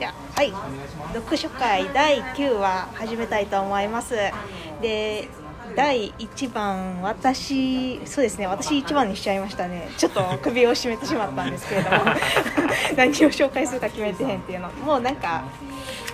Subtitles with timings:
[0.00, 0.52] じゃあはい。
[1.12, 4.14] 読書会第9話始めたいと思います。
[4.80, 5.28] で
[5.76, 8.46] 第1番私そうですね。
[8.46, 9.90] 私1番にしちゃいましたね。
[9.98, 11.96] ちょっと首を絞めてしまったんですけれども。
[12.96, 14.70] 何を紹介するか決めてへんっていうの。
[14.70, 15.44] もうなんか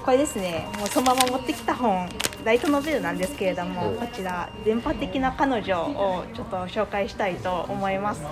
[0.04, 0.66] これですね。
[0.78, 2.08] もうそのまま持ってきた本
[2.44, 8.22] ライトノベルなんですけれどもこちら「電波的な彼女」をちょっと紹介したいと思います。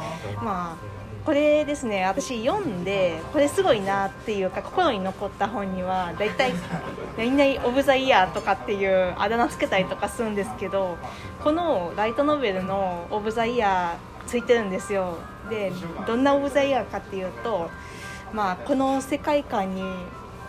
[0.42, 6.52] まあこれですね私読んでこれすごいなっていうか心に残った本には大体
[7.16, 10.98] 「何々オブ・ザ・イヤー」とかっていうあだ名つけたりとかするんですけど
[11.42, 15.16] このライトノベルの「オブ・ザ・イヤー」ついてるんですよ。
[15.48, 15.72] で
[16.06, 17.70] どんなオブ・ザ・イヤーかっていうと
[18.32, 19.82] まあこの世界観に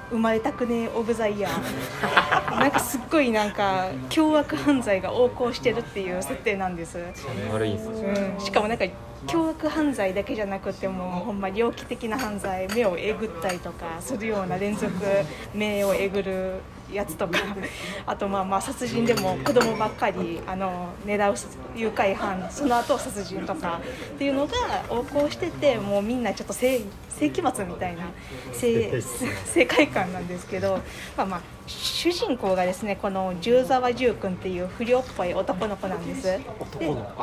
[0.09, 6.99] 生まれたくねオブ・ザ・イヤーなんかすっごいなんか凶悪犯罪が横行してるっていう設定なんです、
[7.51, 8.85] 悪いんすうん、しかもなんか
[9.27, 14.91] 凶悪犯罪だけじゃなくてもほんま猟奇的な犯罪目をえぐったりとかするような連続
[15.53, 16.59] 目をえぐる
[16.91, 17.39] やつとか
[18.05, 21.35] あとまあまあ殺人でも子供ばっかりあの狙う
[21.75, 23.81] 誘拐犯その後殺人とか
[24.15, 24.55] っていうのが
[24.89, 28.03] 横行しててもうみんなちょっと世世紀末みたいな
[28.53, 30.79] 世 世界観なんですけど、
[31.17, 36.23] まあ、まあ主人公がですねこの十沢十君っていう不良っぽい男の子なんです。
[36.23, 36.39] で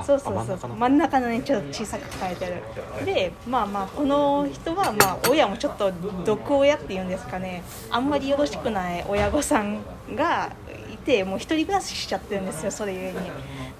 [0.04, 1.28] そうそうそうあ真ん中の。
[1.28, 2.62] ねちょっと小さく書いてる。
[3.06, 5.92] でまあまあこの人はまあ親もちょっと
[6.24, 7.62] 毒親っていうんですかね。
[7.90, 9.78] あんまりよろしくない親御さん
[10.16, 10.50] が
[10.92, 13.18] いてもう一人暮らししちゃってるんですよそれゆえに。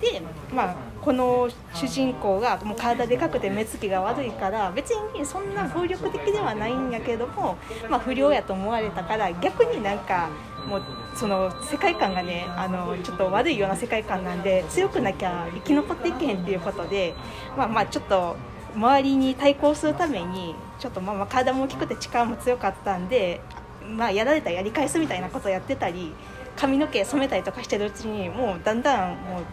[0.00, 7.56] でまあこの主人公がもう体でかくて目つきが悪いから別にそんな暴力的ではないんやけども、
[7.88, 10.28] まあ、不良やと思われたから逆になんか
[10.68, 10.82] もう
[11.14, 17.14] その世界観がねあのちょっと悪いような世界観なんで強くなきゃ生き残っていけへんっていうことで
[17.56, 18.36] まあまあちょっと
[18.74, 23.40] 周りに対抗するためにちょっとまあまあ体も大きくて力も強かったんで、
[23.86, 26.12] まあ、やられたらやり返すみたいなことをやってたり
[26.56, 29.44] 髪の毛染めたりとかしてるうちにもうだんだんもう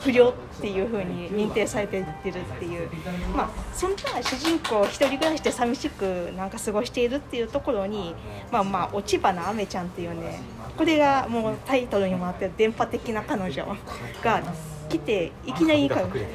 [0.00, 2.88] 不良っていう風に認定されていってるっていう
[3.36, 8.14] まあそんな主人公一人暮らしで寂しくなんか過ごしているっていうところに
[8.50, 10.40] まあまあ落ち葉のアメちゃんっていうね
[10.76, 13.66] これがもうタイトルにもあって電波的な彼女
[14.22, 14.42] が
[14.88, 16.26] 来ていきなり顔が隠れて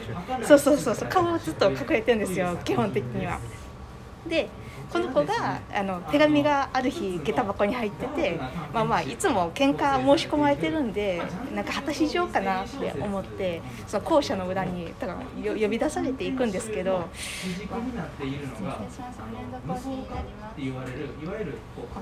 [0.41, 3.39] るそうそうそうそう顔をずっと隠れてるんですよ基本的には。
[4.27, 4.47] で
[4.95, 8.39] この子があの手紙がある日下駄箱に入ってて
[8.73, 11.21] まあまあいつも喧嘩申し込まれてるんで
[11.53, 17.09] なんか果たし状かなって思ってその校舎の裏にだからよ呼び出されていくんですけど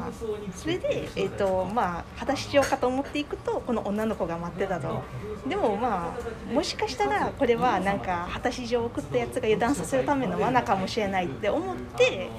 [0.07, 0.11] あ
[0.55, 5.01] それで、えーとまあ、果たし状かと思っていくとこの女の子が待ってたと。
[5.47, 12.29] でもまあもしかしたらこれはなんか果たし状を送ったやつが油断させるための罠かもしれないって思って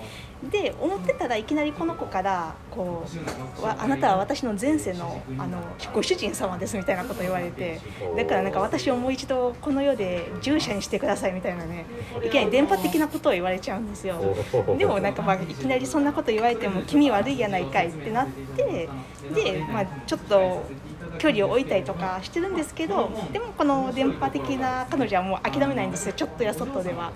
[0.50, 3.04] で思ってたらいきなりこの子からこ
[3.58, 5.58] うわ「あなたは私の前世のあの
[5.92, 7.80] ご主人様です」みたいなこと言われて
[8.16, 11.86] だからなんか私をもう一度この世で従者にしてくださいみたいなね
[12.24, 14.16] いきなり電波的なことを言われちゃうんですよ。
[14.78, 18.88] でもなんかまあいきなりそんなこと言われても気味悪いやないかいってなって
[19.34, 20.62] で、まあ、ちょっと
[21.18, 27.12] 距離を置いたりとかしてるんですけどでもこの電波的な彼女はもう諦めないんですよちょっとやそっとでは。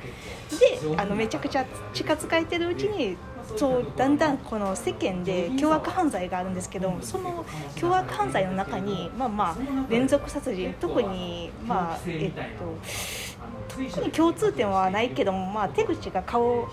[0.50, 3.16] であのめちゃくちゃ近づかれてるうちに
[3.56, 7.44] そうだんだんこの世間で凶悪犯罪があるんですけどその
[7.76, 9.56] 凶悪犯罪の中にまあまあ
[9.88, 12.38] 連続殺人特にまあえっと
[13.78, 16.68] に共通点はないけども、まあ、手口が顔を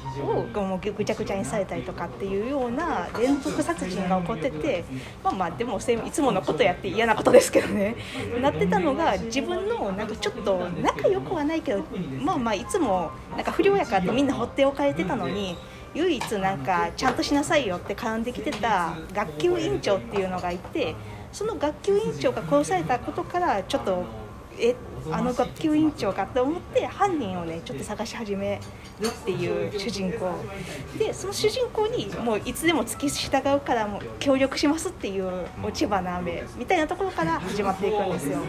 [0.96, 4.84] ぐちゃぐちゃにされたりとかっていうような連続殺人が起こってて
[5.24, 7.96] まあまあでもいつものことやって嫌なことですけどね
[8.42, 11.84] なってたのが自分のなんかちょっと仲良くはないけど
[12.22, 15.56] まあまあいつもなんか不良やからってみんな放っておかれてたのに。
[15.96, 20.94] 唯一なんかちゃんとしなさいよって絡んできてた学級委員長っていうのがいて
[21.32, 24.04] その学級委員長が殺されたことからちょっと
[24.60, 24.76] えっ
[25.12, 28.60] あの学級委員長かと思って犯人をねちょっと探し始め
[29.04, 30.32] っていう主人公
[30.98, 35.30] でその主人公にもういつでも付き従うからもう協力しますっていう
[35.62, 38.40] 落ち葉の雨みたいなところから始まっていくんですよ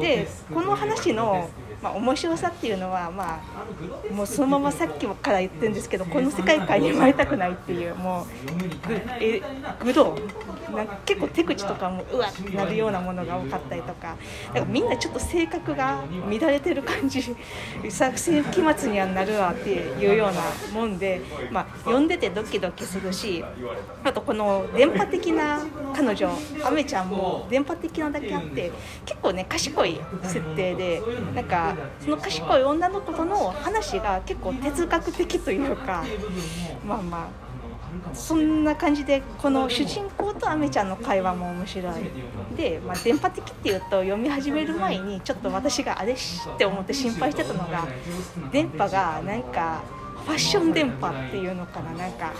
[0.00, 1.48] でこの話の
[1.82, 8.26] まあ、面白さっていうのは、まあ、もうそのままさっきから言ってるんですけどこの世界観に生まれたくないっていうも
[8.84, 9.40] うぐえ
[9.82, 10.18] 愚道
[10.74, 14.16] なんか結構手口とかもうわってなるようなものが多かったりとか
[14.54, 17.22] だかみんなちょっと性格が乱れてる感じ
[17.88, 20.42] 作戦期末にはなるわっていうような
[20.72, 23.44] もんで、まあ、読んでてドキドキするし
[24.04, 25.60] あとこの電波的な
[25.94, 26.30] 彼女
[26.64, 28.72] アメちゃんも電波的なだけあって
[29.04, 31.02] 結構ね賢い設定で
[31.34, 36.04] なんかその賢い女の子との話が結構哲学的というか
[36.86, 37.49] まあまあ
[38.14, 41.94] そんな感じでこの主人公とアメちゃんの会話も面白い。
[42.56, 47.86] で、まあ、電波的っていうと読み始める前にちょっと私があれしって思って心配してたのが
[48.52, 49.82] 電波がなんか
[50.24, 51.92] ファッション電波っていうのかな。
[51.92, 52.32] なんか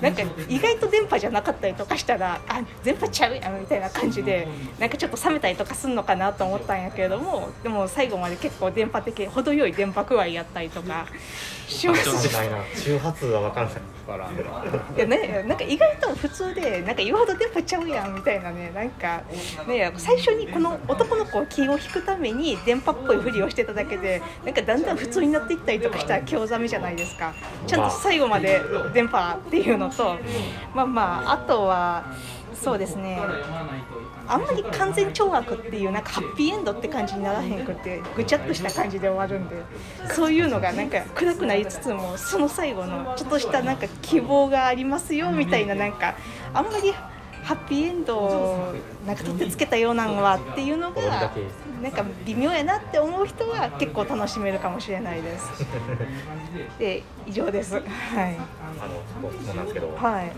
[0.00, 4.46] なんか意外と電波じゃなかったりとかしたらあ電波ちゃうやんみたいな感じで
[4.78, 11.06] なんかちょっと冷めたりとかすんのかなと思ったんやけれどもでも最後まで結構電波的程よい電波具合やったりとか
[11.68, 12.56] しますみたいな。
[12.74, 13.74] 周波数は分からない
[14.06, 14.30] から。
[14.96, 18.70] いやね、なんか意外と普通でなんか言うほど電波ちゃうやんみたいなね。
[18.74, 19.22] なんか
[19.66, 27.34] ね最初にこの男の子を気を引くために電波っぽいふりをしてただけでなんかだんだん普通になっていったりとかしたら興ざめじゃないですか。
[27.66, 28.62] ちゃんと最後まで
[28.94, 30.16] 電波っていうのと
[30.74, 32.04] まあまああとは
[32.54, 33.20] そうですね
[34.28, 39.56] あんまり完全懲悪っていうなんかハッピーエンドって感じにならへんくってぐちゃっとした感じで終わるんで
[40.14, 46.14] そういうのがなんか暗くなりつつもその最後のちょっとしたなんか希望がありますよみたいななんか
[46.52, 46.92] あんまり
[47.42, 48.74] ハッピーエンドを
[49.06, 51.32] なんか取ってつけたようなのはっていうのが
[51.82, 55.48] なんか微妙やなって思う人は結構楽しめるかもしれないです。
[56.78, 57.74] で以上です。
[57.74, 57.84] はい。
[58.80, 58.86] あ
[59.22, 60.32] の質問なんですけど、はい。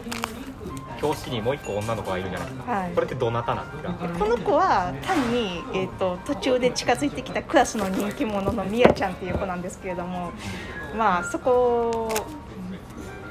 [1.03, 2.93] 表紙にもう一個女の子がいるじゃないですか、はい。
[2.93, 3.93] これってどなたなんですか？
[4.19, 10.33] この子は単に、えー、と途中で近づいてきたクラスの人気者のみやちゃんっていう子なんですけれども
[10.97, 12.13] まあそこ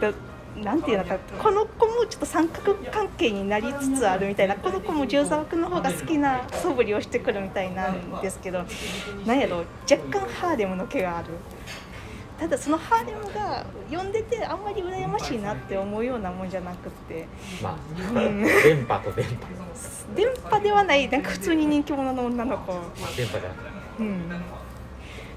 [0.02, 0.12] だ
[0.58, 8.66] なんていうのかこの子もちょっと三角関係になりつつあるみたいなこの子も十沢君の方が好きな素振りをしてくるみたいなんですけど
[9.26, 11.30] なんやろ若干ハーレムの毛がある。
[12.40, 17.28] ただそのハーレムが読んでてあんまり羨ましいなって思うようなもんじゃなくって
[17.62, 18.44] まあうん。
[18.44, 20.16] 電波と電波。
[20.16, 22.74] 電波ではないなんか普通に人気者の女の子。
[23.18, 23.70] 電波じゃなくて
[24.00, 24.42] うん。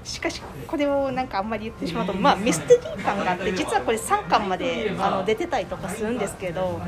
[0.03, 6.81] しかしこれをなんかあんまり言ってしまうと、まあ、ミステリー感があって実はこれ3巻まであの出てたりとかするんですけど、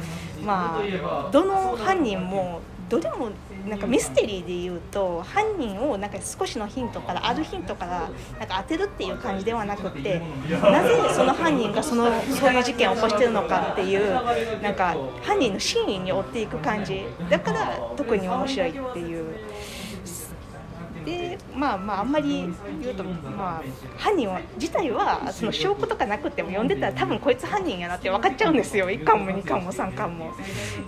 [0.45, 2.59] まあ、どの犯人も
[2.89, 3.31] どれも
[3.67, 8.09] なんかミステリーでいうと犯人をなんか少しのヒントからあるヒントから
[8.39, 14.13] なんか当てるっていう感じではなくてなぜその犯人がそのそういう事件を起こしてるのかっていう
[14.62, 19.25] なんか犯人の真意に追っていく感じだから特に面白いっていう。
[21.56, 22.48] でまあまああんまり
[22.81, 23.63] 言うとまあ
[23.98, 28.90] 犯人は自体はその証拠とかなくても読んでたら多分こいつ犯人やなって分かっちゃうんですよ。
[28.92, 30.34] 1巻も2巻も3巻も。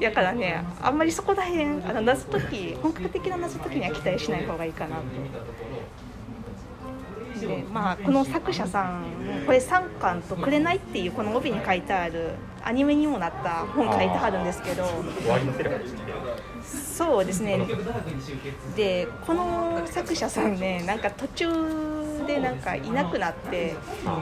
[0.02, 5.04] だからねあんまりそこら辺あの謎解き本格的な謎解きには期待しない方がいいかなと。
[7.38, 9.04] でまあ、この作者さん
[9.46, 12.32] これ3巻と「くれない」っていうこの帯に書いてある
[12.64, 14.84] アニメにもなった本書いてはるんですけど
[16.98, 17.60] そうですね。
[18.76, 21.48] でこの作者さんねなんか途中
[22.26, 23.76] でなんかいなくなって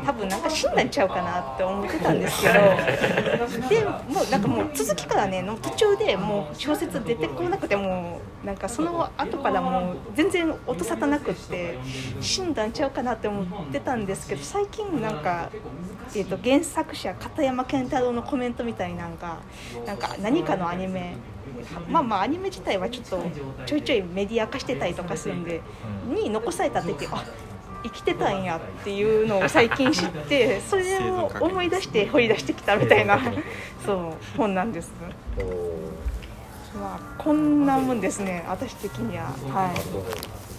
[0.06, 2.54] 多分なんか死んだんちゃうかなって思ってたんですけど
[3.70, 11.80] でもうなんかもう続きからねの途中でもう小説出てこなくてもなんかその後からもう全然音沙汰なくって
[12.20, 15.50] 死んだんちゃうかなって思ってたんですけど最近なんか、
[16.14, 19.38] えー、と原作者片山健太郎のコメントみたいなんか
[19.88, 21.16] なんか何かのアニメ
[21.90, 23.24] まあまあアニメ自体はちょっと
[23.66, 25.62] ちょいちょいメディア化してたりとかするんで
[26.08, 27.24] に残されたって言ってあ
[27.84, 33.20] 生きてたんやっていうのを最近知ってそれを思い出して掘り出してきたみたいな
[33.86, 34.92] そう本なんです。
[36.80, 39.26] まあこんなもんですね私的には。
[39.54, 40.56] はい。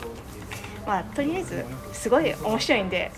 [0.86, 3.10] まあとりあえずすごい面白いんで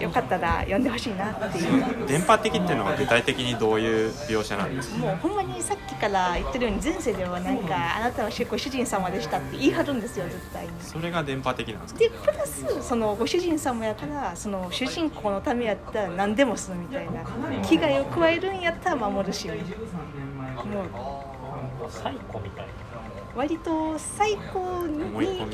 [0.00, 2.06] よかったら読んでほしいなっていう。
[2.06, 4.98] 電波的っていうのは具体的にどういう描写なんですか？
[4.98, 10.72] もうほんまにさっきから言ってるように前世ではなんかあなたはご主人様でしたって言い張るんですよ絶対に。
[10.80, 12.00] それが電波的なんですか？
[12.00, 17.22] でプラスそのご主人様やからその主人公のためやったら何でもするみたいな
[17.62, 19.58] 危害を加えるんやったら守るしもう。
[21.90, 22.66] サイコみたい
[23.34, 25.04] 割と最高に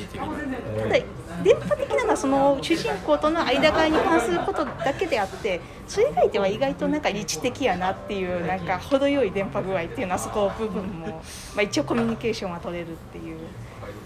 [0.07, 0.99] ただ
[1.43, 11.07] 電波的なのはその主人公との間柄に関することだけであってそれ以外では意外となんか理知的やなっていうなんか程よい電波具合っていうのはそこ部分も、
[11.55, 13.39] まあ、一応コミュニケーションは取れるっていう。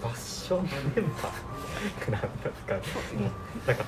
[0.00, 2.74] ファッション電波なんですか
[3.66, 3.84] なんか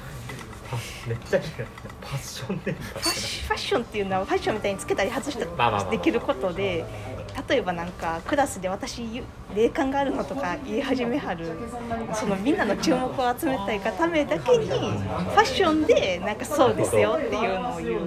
[0.71, 0.77] パ
[1.07, 1.53] めっちゃ嫌い
[2.01, 2.83] パッション電波。
[2.83, 6.85] ファッションっていうのはファッションみたいにつけたり外したりできることで
[7.49, 9.23] 例えばなんかクラスで私
[9.55, 11.47] 霊感があるのとか言い始めはる
[12.13, 18.01] そのみんなの注目を集めたいがためだけにファッションでなんかそうですよっていうのを言う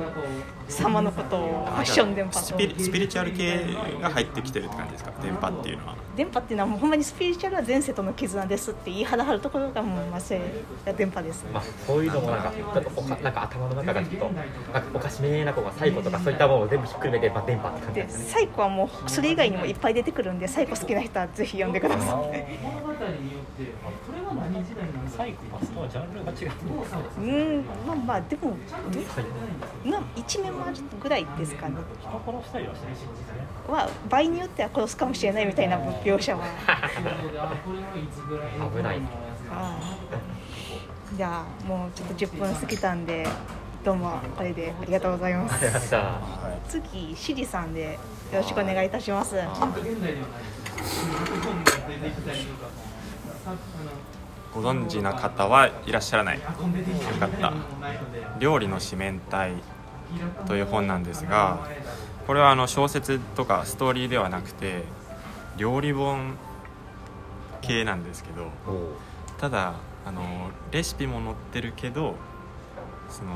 [0.68, 5.12] 様のことをファッション電波とスピリスピリチュアル系が入ってきてるって感じですか？
[5.22, 5.96] 電波っていうのは。
[6.16, 10.40] 電波っていうのはもうほんまにスピリチュアルは前世との絆ですって言い張らはるところがもうませ
[10.86, 18.26] が電波です、まあ、そういうのもなんかちょっとおかなんか頭の中がちょっとなんかおかしめな子がサイコとかそういったものを全部ひっくるめて、まあ、電波って感じでですね。
[18.26, 22.46] サイコはもうそれ以外にもいっぱい出てくるんでサイコ好きな人はぜひ読んでください。
[25.16, 26.52] サイコパスとはジャンルが違う。
[27.20, 27.22] う
[27.60, 28.58] んまあまあでも
[29.86, 31.76] な一面もあるぐらいですかね。
[32.00, 36.44] 人殺したりはしないしですねは場合によっては殺すかもしれないみたいな描写は
[38.76, 39.00] 危ない。
[39.52, 39.78] は
[41.14, 41.16] い。
[41.16, 43.28] じゃあもうちょっと10分過ぎたんで
[43.84, 45.64] どうもこれでありがとうございます。
[45.64, 46.20] ありました。
[46.68, 48.00] 次シリさんでよ
[48.32, 49.36] ろしくお願いいたします。
[54.54, 56.40] ご存知な方はいらっしゃらない。
[56.40, 56.44] よ
[57.20, 57.54] かった
[58.40, 59.54] 「料理の四面体」
[60.46, 61.60] という本なんですが
[62.28, 64.84] これはあの小説とかストーリーではなくて
[65.58, 66.36] 料理本
[67.62, 68.48] 系なんですけど
[69.40, 69.74] ただ
[70.06, 70.22] あの
[70.72, 72.16] レシピも載ってるけど
[73.10, 73.32] その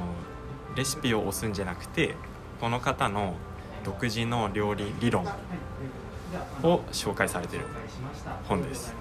[0.75, 2.15] レシピを押すんじゃなくて
[2.59, 3.35] この方の
[3.85, 5.25] 独自の料理理論
[6.63, 7.63] を紹介されてる
[8.49, 8.93] 本です。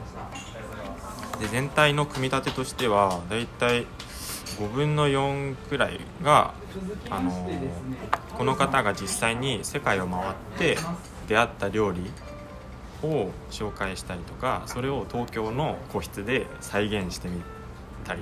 [1.41, 3.87] で全体の組み立てとしてはだいたい
[4.59, 6.55] 5分の4くらいが
[7.11, 7.51] あの
[8.37, 10.77] この方が実際に世界を回って
[11.27, 12.03] 出会った料理
[13.03, 17.41] を紹介したりとかそれを東京の個室で再現してみ
[18.05, 18.21] たり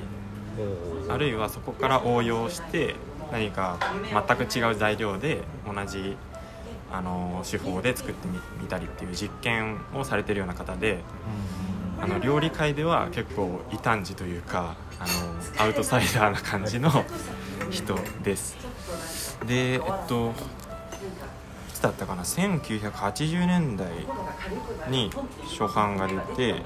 [1.08, 2.94] あるいはそこから応用して
[3.30, 3.78] 何か
[4.26, 6.16] 全く違う材料で同じ
[6.92, 11.00] あの手法で作ってみみたりっていう実験をされてるような方で
[12.00, 15.08] あの料理界では結構異端児というかあの
[15.64, 16.90] アウトサイダーな感じの
[17.70, 18.56] 人です。
[19.46, 20.32] でえっと
[21.68, 23.88] いつだったかな？1980年代
[24.88, 25.10] に
[25.58, 26.62] 初版が出て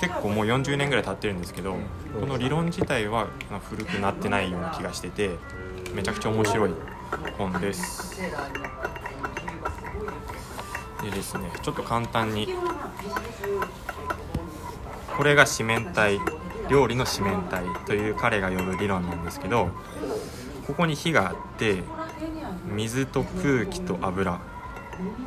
[0.00, 1.76] 結構もう40年ぐらい経ってるんですけど
[2.20, 3.28] この理論自体は
[3.70, 5.30] 古くなってないような気がしてて
[5.94, 6.70] めちゃくちゃ面白い
[7.38, 8.20] 本です
[11.10, 12.48] でですねちょっと簡単に。
[15.16, 16.20] これが四面体
[16.68, 19.70] 料理の四面体という彼が呼ぶ理論なんですけど
[20.66, 21.82] ここに火があって
[22.66, 24.40] 水と空気と油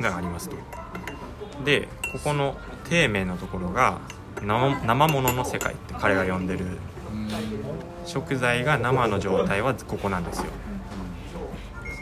[0.00, 0.56] がありますと。
[1.64, 3.98] でここの底面のところが
[4.42, 6.78] 生生物の世界って彼が呼んでる。
[8.06, 10.46] 食材が生の状態はここなんですよ。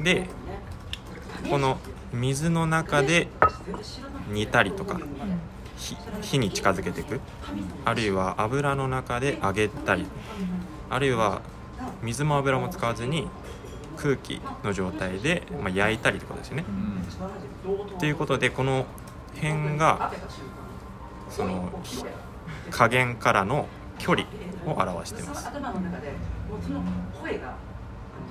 [0.02, 0.28] で
[1.50, 1.78] この
[2.12, 3.28] 水の中で
[4.30, 5.00] 煮たりとか
[5.76, 7.20] 火火に近づけていく
[7.84, 10.06] あるいは油の中で揚げたり
[10.90, 11.42] あるいは
[12.02, 13.28] 水も油も使わずに
[13.96, 16.64] 空気の状態で、まあ、焼いたりとかですよね。
[17.98, 18.86] ということでこの
[19.34, 20.12] 辺が
[21.28, 22.04] そのひ
[22.70, 23.66] 加減からの
[23.98, 24.26] 距離
[24.66, 25.50] を表しています。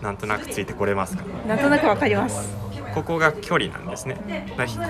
[0.02, 1.24] なんとなくついてこれますか？
[1.48, 2.56] なんとなくわかります
[2.98, 4.18] ここが距離なんですね。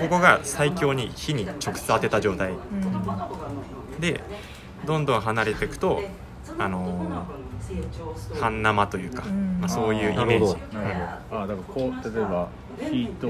[0.00, 2.52] ここが最強に火に直接当てた状態。
[2.52, 2.54] う
[3.96, 4.00] ん。
[4.00, 4.20] で
[4.86, 6.02] どんどん離れていくと
[6.58, 7.47] あのー
[8.40, 9.58] 半生というか、うん。
[9.60, 10.94] まあ、そういうイメージ、なる
[11.30, 12.48] ほあだからこう例えば
[12.90, 13.28] 火と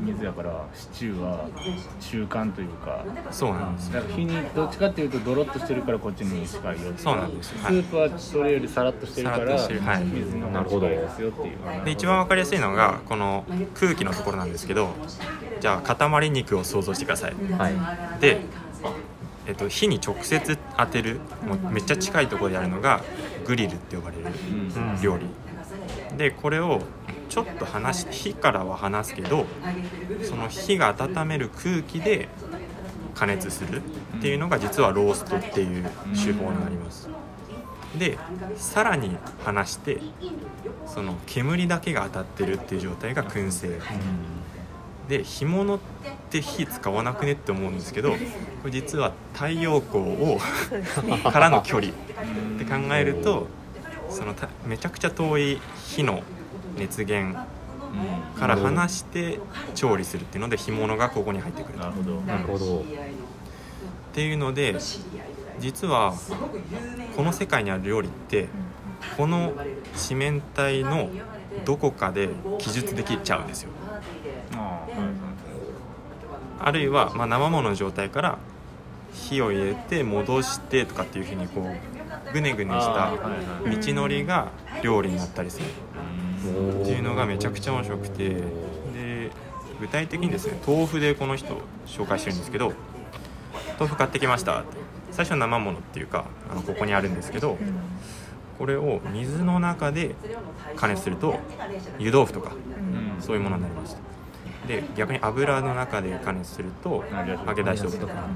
[0.00, 1.48] 水やからシチューは
[2.00, 3.04] 中間というか。
[3.30, 6.82] そうなんですだから火にどっちかっていうとドロッとしてるからこっちに近い。
[6.82, 7.74] よそうなんですはい。
[7.74, 9.80] スープはそれよりさらっとしてるかさららっとしてる。
[9.80, 10.04] はい。
[10.04, 11.84] 水の方が近いですよっていう。
[11.84, 14.90] で一番わかりやすいのがこの空気のところなんですけど
[15.60, 17.34] じゃあ塊肉を想像してください。
[17.58, 17.74] はい。
[18.20, 18.40] で、
[19.46, 23.02] えっと、火に直接当てるもうめっちゃ近いところでやるのが
[23.46, 24.24] グリルって呼ばれる
[25.02, 25.26] 料理。
[26.16, 26.82] でこれを
[27.28, 29.46] ちょっと離し火からは離すけど
[30.22, 32.28] その火が温める空気で
[33.14, 33.80] 加熱する
[34.18, 35.84] っていうのが実はローストっていう
[36.14, 37.08] 手法になります。
[37.98, 38.18] で
[38.56, 40.00] さらに離して
[40.86, 43.78] その煙だけが当たってるっていう状態が燻製。
[45.12, 45.78] で干物っ
[46.30, 48.16] て火使わなくねって思うんですけどこ
[48.64, 50.38] れ実は太陽光を
[51.30, 51.94] からの距離っ
[52.58, 53.46] て考えると
[54.08, 56.22] そのためちゃくちゃ遠い火の
[56.78, 57.38] 熱源
[58.38, 59.38] から離して
[59.74, 61.84] 調理するっていうので干物がここに入ってくると。
[61.84, 62.20] なるほど。
[62.22, 62.82] なるほどっ
[64.14, 64.76] ていうので
[65.58, 66.14] 実は
[67.14, 68.48] この世界にある料理って
[69.18, 69.52] この
[69.94, 71.10] 四面体の
[71.64, 72.28] どこかで
[72.58, 73.70] 記述できちゃうんですよ。
[76.60, 78.38] あるいは、まあ、生ものの状態から
[79.12, 84.48] 火を入れて戻してとかっていうふうにこうぐねぐねした道のりが
[84.82, 85.66] 料理になったりする。
[86.82, 88.28] っていうのがめちゃくちゃ面白くて。
[88.28, 89.30] で
[89.80, 91.56] 具体的にですね豆腐でこの人
[91.86, 92.72] 紹介してるんですけど
[93.80, 94.82] 豆腐買ってきましたって。
[95.12, 97.58] 最初生ものっていうかあのここにあるんですけど
[98.62, 100.14] これを水の中で
[100.76, 101.34] 加熱すると
[101.98, 103.20] 湯豆腐とかうん。
[103.20, 103.98] そういうものになります。
[104.68, 107.02] で逆に油の中で加熱すると
[107.44, 108.28] 揚げ出し豆腐とか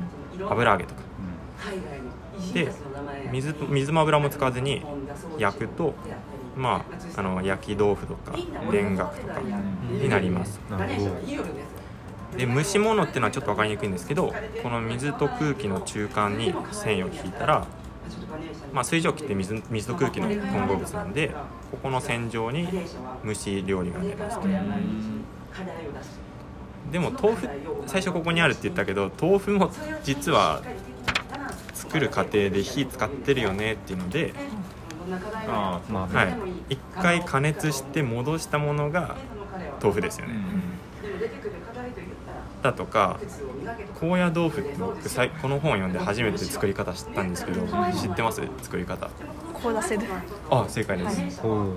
[0.51, 1.03] 油揚げとか。
[2.53, 2.73] で
[3.31, 4.83] 水と水も油も使わずに
[5.39, 5.95] 焼くと
[6.57, 6.85] ま
[7.17, 9.41] ああの焼き豆腐とか田楽とか
[9.93, 10.59] になります。
[10.69, 12.37] なるほど。
[12.37, 17.65] で蒸し物っていうのはちょっと分かりにくいんですけどこの水と空気の中間に繊維を引いたら、
[18.73, 21.29] まあ、水蒸気って水水と空気の混合物なんで
[21.71, 22.69] ここの線上に
[23.25, 24.39] 蒸し料理が出ます。
[24.41, 24.49] と
[26.93, 27.49] でも豆腐
[27.87, 29.71] 最初ここにあるって言ったけど豆腐も
[30.05, 30.63] 実は
[31.75, 34.35] 作る過程で火使ってるよねっていうので、
[35.49, 36.35] ああまあはい、
[36.71, 39.17] 一回加熱して戻したものが
[39.81, 40.35] 豆腐ですよね、
[42.63, 43.19] だとか
[44.01, 44.97] 高野豆腐って僕
[45.41, 47.61] この本読んで初めて作り方知ったんですけど
[47.93, 48.43] 知ってます？
[48.63, 49.09] 作り方。
[49.55, 50.03] 凍らせる。
[50.51, 51.77] あ正解です、うん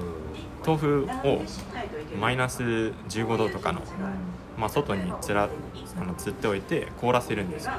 [0.65, 1.41] 豆腐を
[2.19, 3.81] マイナス15度とかの、
[4.57, 5.47] まあ、外につら
[5.99, 7.71] あのつっておいて凍らせるんですよ。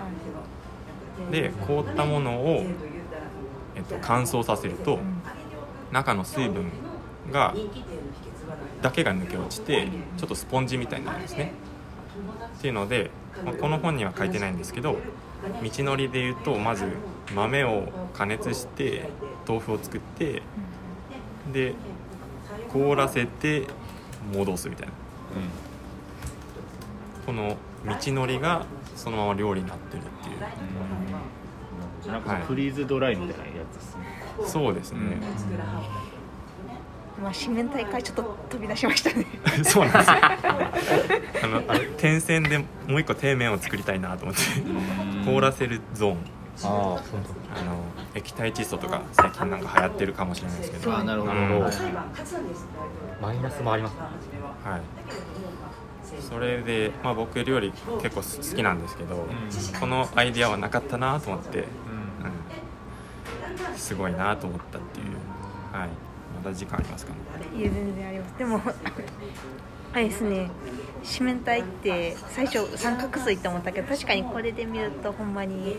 [1.30, 2.64] で凍ったものを、
[3.76, 4.98] えっと、乾燥させると
[5.92, 6.70] 中の水分
[7.32, 7.54] が
[8.82, 11.52] だけが抜け落ちてちょっとスポンジみたいになるんですね。
[12.58, 13.10] っていうので、
[13.44, 14.96] まあこの本には書いてないんですけど
[15.62, 16.84] 道のりで言うとまず
[17.34, 19.08] 豆を加熱して
[19.46, 20.42] 豆腐を作って
[21.52, 21.74] で
[22.72, 23.66] 凍らせて
[24.34, 24.92] 戻すみたいな。
[27.26, 27.56] この
[27.86, 28.66] 道のりが
[28.96, 30.36] そのまま料理になってるっていう。
[32.04, 32.12] うん。
[32.12, 32.42] なんかはい。
[32.42, 34.09] フリーズドライみたいなやつですね
[34.46, 35.16] そうですね、
[37.22, 39.26] まあ四面大会ちょっと飛び出しましたね。
[39.62, 40.10] そうなんです。
[40.10, 40.16] よ
[41.44, 44.40] あのあれ点線でもう一個底面を作りたいなと思って。
[45.24, 46.16] 凍らせるゾーン。
[46.62, 47.20] ああそう
[47.54, 47.76] あの
[48.14, 50.96] 液体窒素とか最近なんか流行ってるかもしれないですけど。
[50.96, 51.32] あなるほど。
[51.32, 51.60] うん。
[51.60, 51.72] はい
[53.20, 54.00] マイナスもありますね。
[56.28, 57.72] それで、まあ、僕料理
[58.02, 59.26] 結構好きなんですけど、
[59.78, 61.64] このアイディアはなかったなと思って、うん、
[63.76, 65.06] すごいなと思ったっていう。
[65.76, 65.88] はい。
[66.42, 67.18] まだ時間ありますかね。
[67.56, 68.38] いや全然あります。
[68.38, 68.60] でも
[69.92, 70.50] あれですね。
[71.02, 75.76] 四面体って最初三角錐って思ったけど確かにこれで見るとほんまに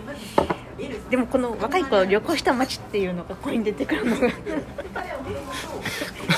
[1.10, 4.30] でもこの若い頃旅行した街っていうのがここに出てくるのが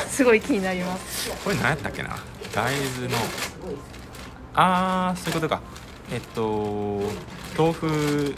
[0.10, 1.32] すごい気になります。
[1.44, 2.10] これ何やったっけな。
[2.54, 3.18] 大豆の。
[4.56, 5.62] ああそういうことか。
[6.12, 7.02] えっと
[7.58, 8.36] 豆腐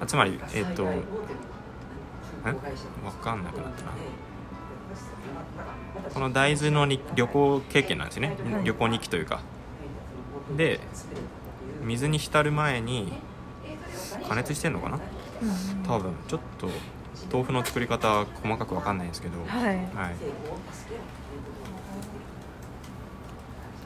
[0.00, 0.94] あつまりえっとんわ
[3.22, 3.92] かんなくなったな。
[6.14, 8.64] この大豆のに旅行経験なんですよね、はい。
[8.64, 9.40] 旅行日記というか。
[10.56, 10.80] で
[11.84, 13.12] 水に浸る前に
[14.28, 14.98] 加熱してんのかな？
[15.86, 16.12] 多分。
[16.28, 16.68] ちょっと
[17.30, 19.38] 豆腐の作り方細かく分かんないんですけど。
[19.46, 19.66] はい。
[19.66, 19.86] はい、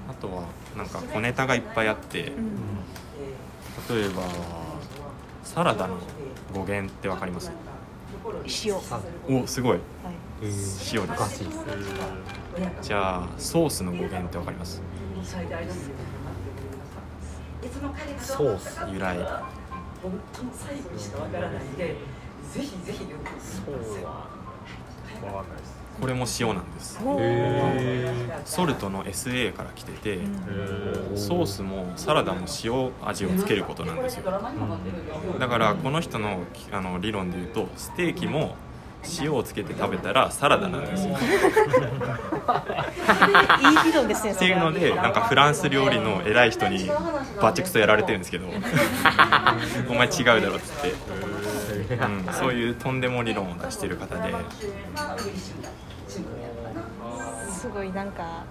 [0.08, 0.44] あとは
[0.76, 2.32] なんか小ネタがいっぱいあって。
[3.90, 4.22] 例えば
[5.44, 5.96] サラダの
[6.52, 7.52] 語源って分かります？
[8.66, 8.74] 塩。
[8.74, 9.78] はおすごい。
[10.42, 11.44] 塩ですおかしい。
[11.44, 11.58] です
[12.82, 14.82] じゃあソースの語源って分かります？
[18.20, 19.16] ソース由来。
[19.16, 19.26] そう。
[24.04, 26.98] はわかんないですこれも塩なんです。
[27.02, 28.12] へ
[28.44, 34.30] ソルトの SA から来ててえソースもサラダも塩味をつけることなんですよ。
[35.38, 36.40] だからこの人の
[36.72, 38.56] あの理論で言うとステーキも
[39.20, 41.14] 塩をつけて食べたらサラダなんですよ。
[41.14, 41.16] い
[43.72, 46.90] い理論ですねっていうのでなんかフランス料理の偉い人に
[47.40, 48.46] バチクソやられてるんですけど
[49.88, 50.94] お前違うだろっつって、
[51.90, 54.34] うん、そういうとんでも理論を出してる方で。
[57.50, 58.44] すごいなんか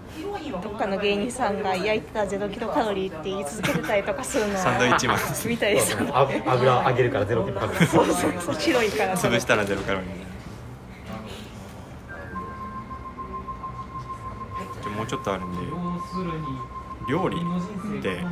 [0.64, 5.18] どっかの芸人さんが焼いてたゼロキロカロリーって言い続けてたりとかするのサンドイッチマン
[5.48, 5.96] みたいです。
[5.96, 7.86] 油揚げるからゼロキロカロリー。
[7.86, 8.56] そうそうそう。
[8.56, 10.10] 白いから潰したらゼロカロリー。
[14.82, 15.58] じゃあもうちょっとあるんで
[17.08, 18.24] 料理って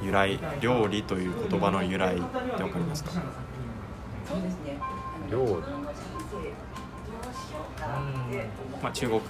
[0.00, 2.22] 由来料理という言葉の由来って
[2.62, 3.10] 分かりますか？
[5.30, 5.52] 料理
[8.82, 9.20] まあ、中国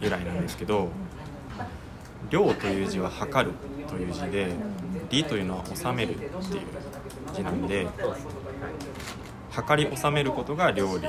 [0.00, 0.88] 由来なんですけど
[2.30, 3.54] 「量」という字は「測る」
[3.88, 4.48] という字で
[5.10, 6.30] 「理」というのは「収める」っていう
[7.34, 7.86] 字なんで
[9.50, 11.02] 測り収めることが料理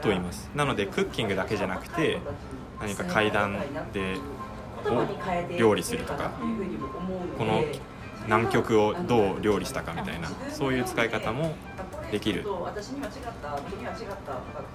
[0.00, 0.50] と言います。
[0.54, 2.18] なのでクッキングだけじゃなくて
[2.80, 3.58] 何か階段
[3.92, 4.16] で
[4.86, 5.06] を
[5.56, 6.30] 料理するとか
[7.38, 7.62] この
[8.26, 11.54] 南極をどう料理したかみたいなそういう使い方も
[12.10, 12.44] できる。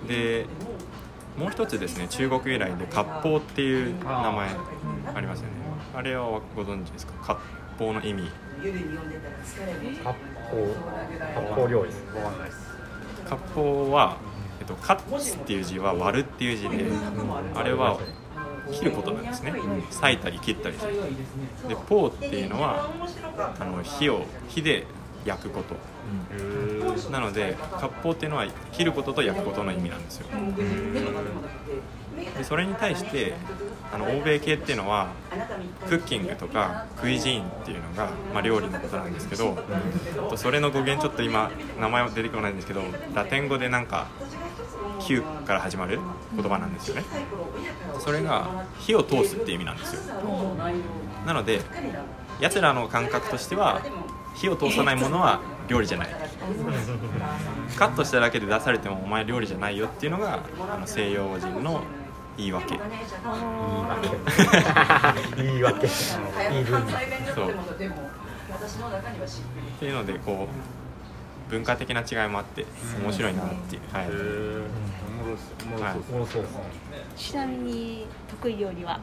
[0.08, 0.46] で
[1.38, 4.50] もう一つですね中国由来で割烹っていう名前
[5.14, 5.52] ありますよね。
[5.96, 7.14] あれはご存知ですか？
[7.78, 8.32] 割烹の意味。
[8.64, 8.74] 割
[10.50, 10.74] 烹。
[11.36, 11.92] 割烹料理。
[12.24, 12.68] わかんないです
[13.30, 14.18] 割烹は、
[14.60, 16.86] えっと、カッチっていう字は割るっていう字で
[17.54, 18.00] あれは
[18.71, 19.53] 切ることなんですね。
[19.89, 20.93] 裂いたり切ったりする。
[21.67, 22.89] でポーっていうのは
[23.60, 24.86] あの火を火で
[25.25, 25.75] 焼くこと。
[27.12, 30.27] なので割烹っていうのは切ることと焼くことの意味なんですよ。
[32.38, 33.34] でそれに対して
[33.93, 35.10] あの欧米系っていうのは
[35.88, 39.58] クッキングとかクイジーンっていうのが、まあ、料理のことなんですけど、
[40.30, 42.82] とそれの語源ちょっと今名前は出てこないんですけど
[43.13, 44.08] ラテン語でなんか
[45.08, 46.00] 「Q」から始まる
[46.36, 47.06] 言葉なんですよね。
[48.00, 50.02] それが火を通すっていう意味なんですよ。
[51.26, 51.62] なので
[52.39, 53.82] 奴らの感覚としては
[54.36, 56.10] 火を通さないものは料理じゃない。
[57.78, 60.39] カットしただけで出されてもお前料理じゃないよっていうのが
[60.74, 61.82] あの西洋人の
[62.38, 62.80] 言い訳。
[65.38, 65.88] 言い訳。
[66.52, 66.84] 言い分
[67.34, 67.50] そう。
[67.50, 67.54] っ
[69.80, 72.65] ていうのでこう文化的な違いもあって
[73.02, 74.06] 面白いなっていう、はい。
[74.06, 74.12] へえ
[74.97, 75.56] おもろそう
[76.10, 76.62] おもろそうですね
[77.15, 78.99] ちなみに得意料理は？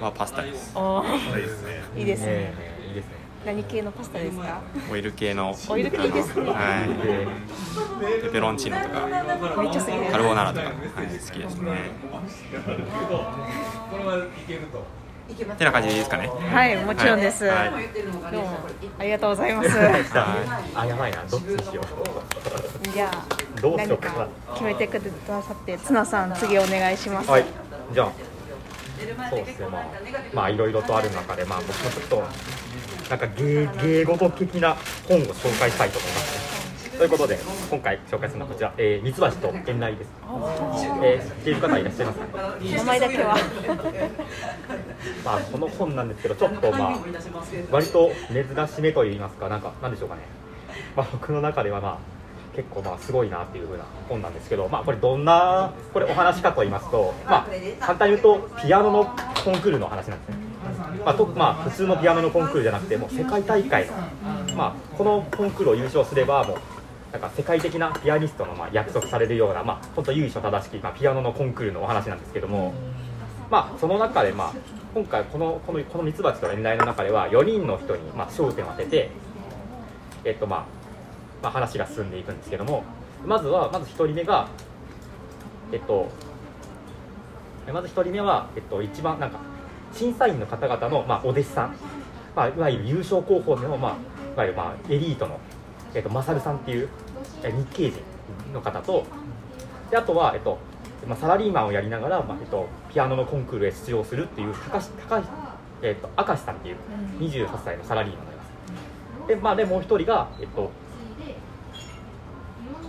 [0.00, 0.72] はパスタです。
[0.76, 1.42] おいい。
[1.42, 2.26] ですねいいですね。
[2.26, 2.54] ね
[2.88, 3.20] いいですね。
[3.44, 4.60] 何系のパスタですか？
[4.90, 5.56] オイル系の。
[5.68, 6.44] オイル系ですね。
[6.46, 9.06] はい、ペペロンチーノとか。
[9.62, 10.12] めっちゃ好きです。
[10.12, 11.90] カルボナーラとか、はい、好きですね
[15.34, 16.28] てな感じでいいですかね。
[16.28, 17.70] はいもちろんです、はい。
[18.32, 18.58] どうも
[18.98, 19.70] ありがとうございます。
[20.74, 21.24] あやばいな。
[21.30, 21.82] どっちにしよ
[22.92, 23.10] じゃ
[23.60, 27.28] どあ何うしようか決めてくださって綱さん次お願いします。
[27.28, 27.44] うはい。
[27.92, 28.12] じゃあ。
[29.30, 29.66] そうですね。
[29.68, 29.84] まあ
[30.34, 32.22] まあいろいろとある中でまあ僕もちょっと
[33.10, 34.76] なんか芸芸事的な
[35.08, 36.49] 本を紹介したいと思いますね
[37.00, 37.38] ということで
[37.70, 40.10] 今回紹介するのはこちら、えー、ミツバチと遠雷です、
[41.02, 42.56] えー、知っている方いらっしゃいますか？
[42.60, 43.36] ね名前だけは。
[45.24, 46.98] まあこの本なんですけどちょっとまあ
[47.70, 50.20] 割と珍しめといいますかなんかなんでしょうかね、
[50.94, 51.96] まあ、僕の中ではまあ
[52.54, 57.46] 結構まあすごいなっていう風な本なんですけどまあこれどんなこれお話かと言いますとまあ
[57.80, 59.04] 簡単に言うとピアノの
[59.42, 60.36] コンクールの話なんですね。
[61.02, 63.86] まあとまあ普通のピアノのコンクールじゃなくてもう世界大会。
[63.86, 63.92] の
[64.54, 66.58] まあこのコンクールを優勝すればもう
[67.12, 72.72] なんか世界的なピアニストのまあ約束されるような、まあ、本当由緒正しき、まあ、ピアノのコンクールのお話なんですけども、
[73.50, 74.54] まあ、その中で、まあ、
[74.94, 79.10] 今回このこのこのミツバチと連雷の中では4人の人に、まあ、焦点を当てて、
[80.24, 80.66] えっとまあ
[81.42, 82.84] まあ、話が進んでいくんですけども
[83.26, 84.48] まずはまず1人目が
[85.72, 86.10] えっと
[87.72, 89.38] まず1人目は、えっと、一番なんか
[89.92, 91.76] 審査員の方々の、まあ、お弟子さん、
[92.34, 93.96] まあ、いわゆる優勝候補の、まあ、
[94.34, 95.38] いわゆる、まあ、エリートの、
[95.94, 96.88] えっと、マサルさんっていう
[97.42, 98.00] え日系人
[98.52, 99.04] の方と
[99.90, 100.58] であとは、えっと
[101.06, 105.28] まあ、サラリーマンをやりながら、まあえっと、ピアノのコンクールへ出場するっていう高橋高橋、
[105.82, 106.76] えっと、明石さんっていう
[107.20, 108.44] 28歳のサラリーマンがいま
[109.24, 110.70] すで,、まあ、でもう一人が、えっと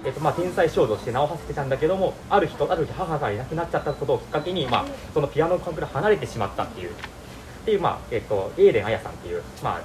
[0.04, 6.92] えっとまあ、天才少女として名を馳せてたんだけどもある日とある日母がいなくなっちゃったことをきっかけに、まあ、そのピアノのコンクール離れてしまったっていう。
[6.92, 9.82] っていう、まあえっと、エーレン・アヤさんっていう、まあ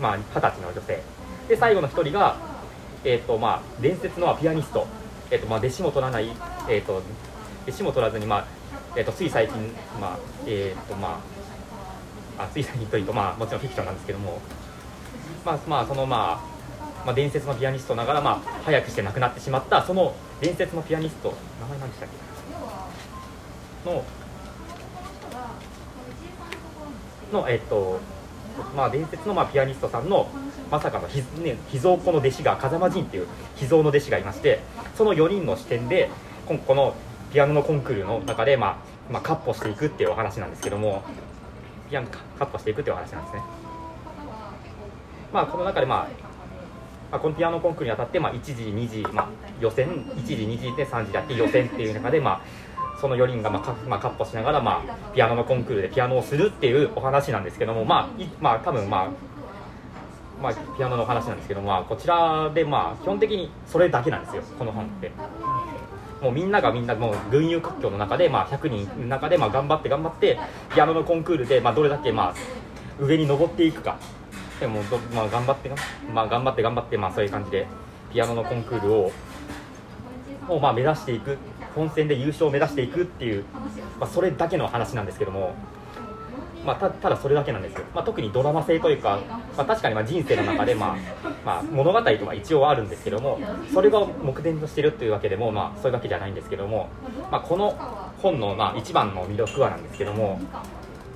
[0.00, 1.00] まあ、20歳の女性。
[1.48, 2.36] で最後の一人が、
[3.04, 4.86] えっとまあ、伝説のピアニスト、
[5.30, 6.30] えっとまあ、弟子も取らない、
[6.68, 7.02] えっと、
[7.66, 8.46] 弟子も取らずに、まあ
[8.96, 9.56] えっと、つい最近、
[10.00, 11.20] まあえっとま
[12.38, 14.40] あ、あつい最近というと、まあ、もちろんフィクションなんですけども、
[15.44, 16.50] まあまあそのまあ
[17.06, 21.32] まあ、伝説のピアニストながら、まあ、早くして亡くなってしまったその伝説のピアニスト
[21.62, 22.08] 名前何でしたっ
[23.84, 23.90] け？
[23.90, 24.04] の
[27.32, 28.00] のえっと
[28.76, 30.28] まあ伝説のまあピアニストさんの
[30.70, 34.60] まさかの秘,、ね、秘蔵子の弟子が風間仁っていう秘蔵の弟子がいまして
[34.94, 36.10] その4人の視点で
[36.46, 36.94] 今この
[37.32, 41.02] ピアノのコンクールの中で、まあまあ、カッポしていくっていうお話なんですけども
[41.90, 43.42] ピアノカッポしていくっていうお話なんですね。
[45.32, 46.30] まあこの中でまあ
[47.10, 49.28] まあ、このピアノコンクールにあたって、まあ、1時、2時、まあ、
[49.60, 52.40] 予選、1時、2時で3時でやって予選っていう中で、まあ、
[53.00, 59.10] その4人が、まあかまあ、カッポしながら、まあ、ピアノのコンクールでピアノをするっていうお話なんですけども、まあいまあ、多分まあ、
[60.42, 65.10] まあ、ピアノのお話なんですけども、まあ、こちらで、まあ、基本的にそれだけなんですよ、この本って。
[66.20, 70.38] もうみんながみんなもう群雄割拠の中で、まあ、100人の中で、まあ、頑張って頑張って
[70.74, 73.96] ピアノのコンクールで、まあ、どれだけ、まあ、上に登っていくか
[74.60, 75.70] でもど、まあ、頑張って、
[76.12, 77.66] まあ、頑張って頑張って、まあ、そういう感じで
[78.12, 79.12] ピアノのコンクールを
[80.50, 81.38] をまあ目指していく
[81.74, 83.44] 本戦で優勝を目指していくっていう、
[83.98, 85.54] まあ、それだけの話なんですけども、
[86.64, 89.20] まあ、たただそれだけなんですよ、まあ、特にドラマ性というか、
[89.56, 93.40] まあ、確かにまあ人生の中で、まあまあ、物語とか一応あるんですけども
[93.72, 96.88] それが目前としてるというわけでも、まあ、そういうわけじゃないんですけども、
[97.30, 97.70] まあ、この
[98.18, 100.40] 本のまあ一番の魅力はなんですけども、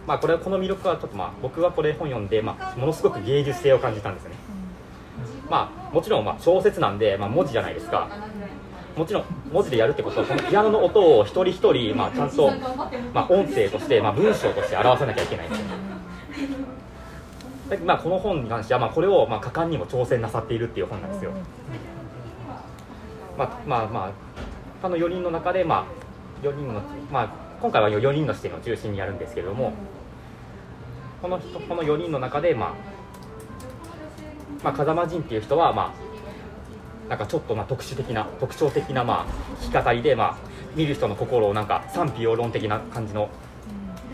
[0.06, 4.36] まあ、これこの魅力はちょっとまあ僕はこれ本読んで、まあ、ものすごく芸術性を感じたんですね、
[5.50, 8.08] まあ、もちろんまあ小説なんで、まあ、文字じゃないですか。
[8.96, 12.50] もちろん文字でやるってことはこのピアノの音を一人一人、まあ、ちゃんと、
[13.12, 15.64] まあ、音声として、まあ、文章として表さなきゃいけないんです
[17.84, 21.32] まあ、この本に関しては、まあ、これを、まあ、果敢にも挑戦なさっているっていう本なんですよ、
[23.36, 24.10] まあまあまあ
[24.82, 26.80] 他の4人の中で、まあ、4人の、
[27.10, 27.28] まあ、
[27.62, 29.72] 今回は4人の視点を中心にやるんですけれども
[31.22, 32.70] この人この4人の中で、まあ
[34.62, 36.03] まあ、風間仁っていう人は、まあ、
[37.08, 40.36] なんかちょっとまあ特殊的な特徴的なまあ弾き語りで、まあ、
[40.74, 43.28] 見る人の心をなんか賛否両論的な感じの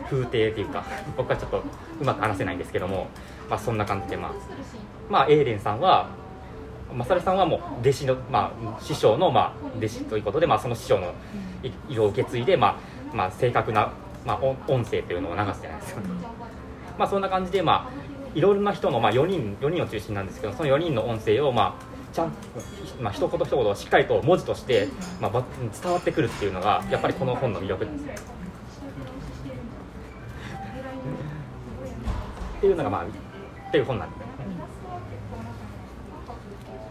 [0.09, 0.85] 風景っていうか
[1.16, 1.62] 僕はちょっと
[2.00, 3.07] うまく話せないんですけども、
[3.48, 4.33] まあ、そんな感じで、まあ
[5.09, 6.09] まあ、エーレンさんは
[6.92, 11.12] マサルさんはもう弟子の、まあ、師匠の、まあ、弟子ということで、まあ、その師匠の
[11.62, 12.68] い色を受け継いで、ま
[13.12, 13.92] あまあ、正確な、
[14.26, 16.00] まあ、音音声というのを流すじゃないですか、
[16.98, 17.92] まあ、そんな感じで、まあ、
[18.35, 22.33] いろんな人の、まあ、4人 ,4 人を中心なんですけどその4人の音声を、まあちゃん
[23.01, 24.88] まあ一言一言しっかりと文字として、
[25.20, 25.44] まあ、ば
[25.83, 27.90] 伝わってくるっていうのがやっぱりこの本の魅力で。
[27.90, 28.14] すね。
[32.59, 34.16] っていうのがまあっていう本なんで。
[34.16, 34.25] すね。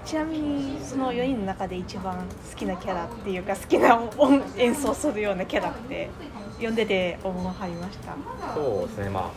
[0.05, 6.09] ちなみにその4人の中で一番好きなキャラっていうか好きな音演奏するようなキャラって
[6.53, 8.15] 読んでて思わはりました。
[8.55, 9.09] そうですね。
[9.09, 9.31] まあ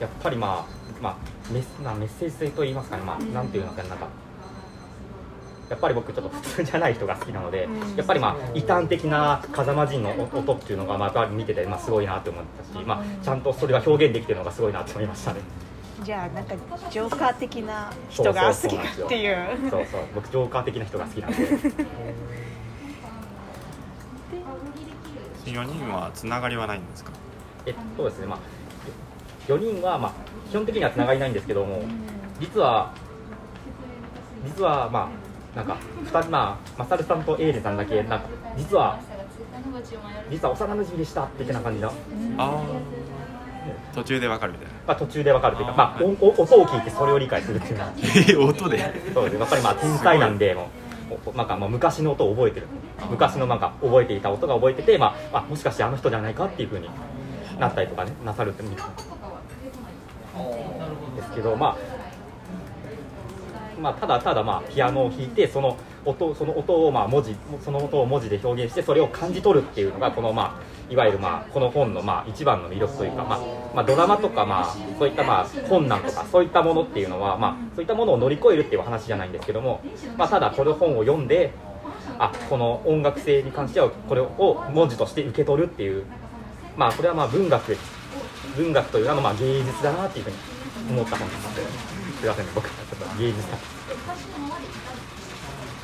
[0.00, 1.16] やっぱりまあまあ
[1.52, 3.02] メッまあメッセージ性と言いますかね。
[3.02, 4.06] まあなんていうのかななんか
[5.70, 7.96] やっぱり僕ちょっと普通じゃない人が好きなので、うん。
[7.96, 15.40] やっぱりまあ異端的な風間陣の音っていうのがまあ見ててまあすごいなって思ったし、まあちゃんとそれが表現できてるのがすごいなって思いましたね。
[16.02, 16.54] じゃあなんか
[16.90, 19.70] ジョーカー的な人が好きだっていう。
[19.70, 21.36] そうそう僕ジョーカー的な人が好きなんで。
[25.44, 27.10] 4人はつながりはないんですか？
[27.66, 28.38] えっとですねまあ
[29.46, 30.12] 4人はまあ
[30.50, 31.82] 基本的にはつながりないんですけども
[32.40, 32.92] 実は
[34.46, 35.08] 実はまあ
[35.54, 38.98] なんか2人まあマサルさんとエーレさんだけなんか実は
[40.30, 41.92] 実は幼馴染でした的な感じの、あ
[42.38, 42.62] あ
[43.94, 44.74] 途中でわかるみたいな。
[44.86, 47.92] まあ、途中でわかるというかまあ、おお音を聞いてそれを理解するっていうのは。
[47.96, 48.78] えー音で？
[49.14, 50.68] そうですやっぱりまあ天才なんでも
[51.26, 52.66] うおなんかまあ昔の音を覚えてる。
[53.10, 56.88] 昔のなんか覚えていた音が覚えてて、まあ、あもしかしてあの人じゃないかっていうふうに
[57.58, 58.86] なったりとかねなさるってみです
[61.34, 61.76] けどまあ
[63.80, 73.40] まあ、ただただまあピアノを弾いてその音その音をまあ文字その音を文字で表現してそれを感じ取るっていうのがこのまあいわゆるまあこの本のまあ一番の魅力というか、まあ
[73.74, 79.80] まあ、ドラマとかまあそういったまあ困難とかそういったものっていうのはまあそういったものを乗り越えるっていう話じゃないんですけども、
[80.16, 81.52] まあ、ただこの本を読んで
[82.18, 86.04] あこの音楽性に関してはこれを文字として受け取るっていう
[86.76, 87.76] まあこれはまあ文学
[88.56, 90.36] 文学というのはまあ芸術だなっていうふうに
[90.90, 91.93] 思った本です。
[92.24, 93.58] すいません僕はちょっと芸術だ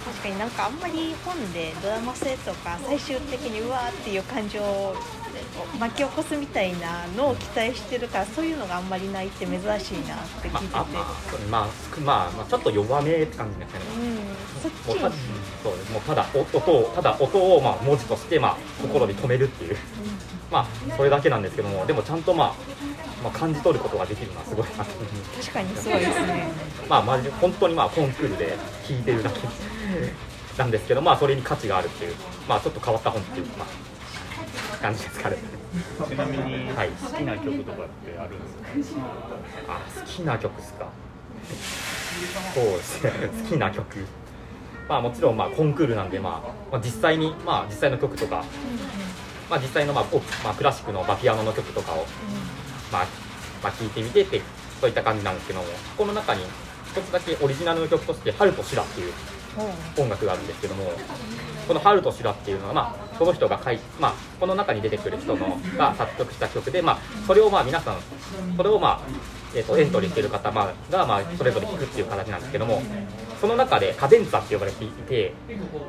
[0.07, 4.95] 確かになんかあんまり本でドラマ性とか最終的にうわーっていう感情を
[5.79, 9.79] 巻き起こすみたいなのを期待してるからそういうのがあんまりないって珍しいなっ
[10.41, 11.05] て聞いてて、まあ、あまあ
[11.51, 15.11] まあ少まあ、まあ、ちょっと弱めって感じですかねうんそっちも
[15.63, 15.93] そうです。
[15.93, 19.77] もうただお音をただ音をまあ文字としてまあ心に留めるっていう。
[20.51, 22.55] まあそれだけなんですけどもでもちゃんとまあ、
[23.23, 26.49] まあ、感じ取ることができるのはすごいな確かにすごいですね。
[26.89, 28.57] まあマジで本当にまあコンクールで
[28.89, 29.41] 弾いてるだけ
[30.59, 32.15] なんですけどまあそれに価値があるっていう。
[32.49, 35.37] まあちょっと変わった本っていうまあ感じですかね。
[36.09, 36.89] ちなみにはい。
[36.89, 39.03] 好きな曲とかってあるんですか？
[39.69, 40.89] あ好きな曲ですか？
[42.55, 43.11] そうですね。
[43.45, 43.85] 好きな曲。
[44.89, 48.45] まあもちろんまあコンクールなんで、まあ、まあ実際にまあ実際の曲とか、
[49.49, 52.07] まあ、実際のまあ、おまあ、クラシックのまあピアノの曲とかを
[52.93, 53.07] まあ、
[53.63, 54.41] まあ、聞いてみてって
[54.81, 56.43] そういった感じなんですけどもこの中に
[56.91, 59.13] 一つだけオリジナルの曲として「春と修羅」っていう
[59.97, 60.93] 音楽があるんですけども
[61.69, 67.97] この「春と修羅」っていうのは、まあ、この人が書い、まあ、この中に出てくる人のが作曲した曲で、まあ、それをまあ皆さん
[68.57, 69.01] それを、まあ
[69.55, 72.83] えー、とエントリーしている方、まあ、が、まあ、それぞれ弾くっていう形なんですけども
[73.41, 75.33] その中でカデンツァって呼ばれていて、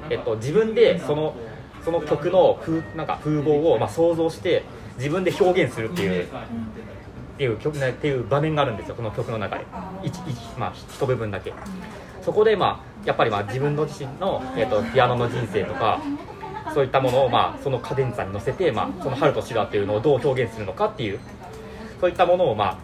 [0.09, 1.35] えっと、自分でその
[1.83, 4.63] その曲の風なんか風貌をまあ想像して
[4.97, 6.27] 自分で表現するっていう
[7.41, 9.65] っていう曲ねっていう場面があるんですよこの曲の中で。
[10.04, 11.51] 一一まあ一部分だけ。
[12.21, 15.99] そこでまあやっぱりまあ自分の自身の、えー、とピアノの人生とか
[16.71, 21.19] そういったものをまあそのカデンツァに乗せて、まあ、その春と修羅っていうのをどう表現するのかっていう
[21.99, 22.75] そういったものをまあっ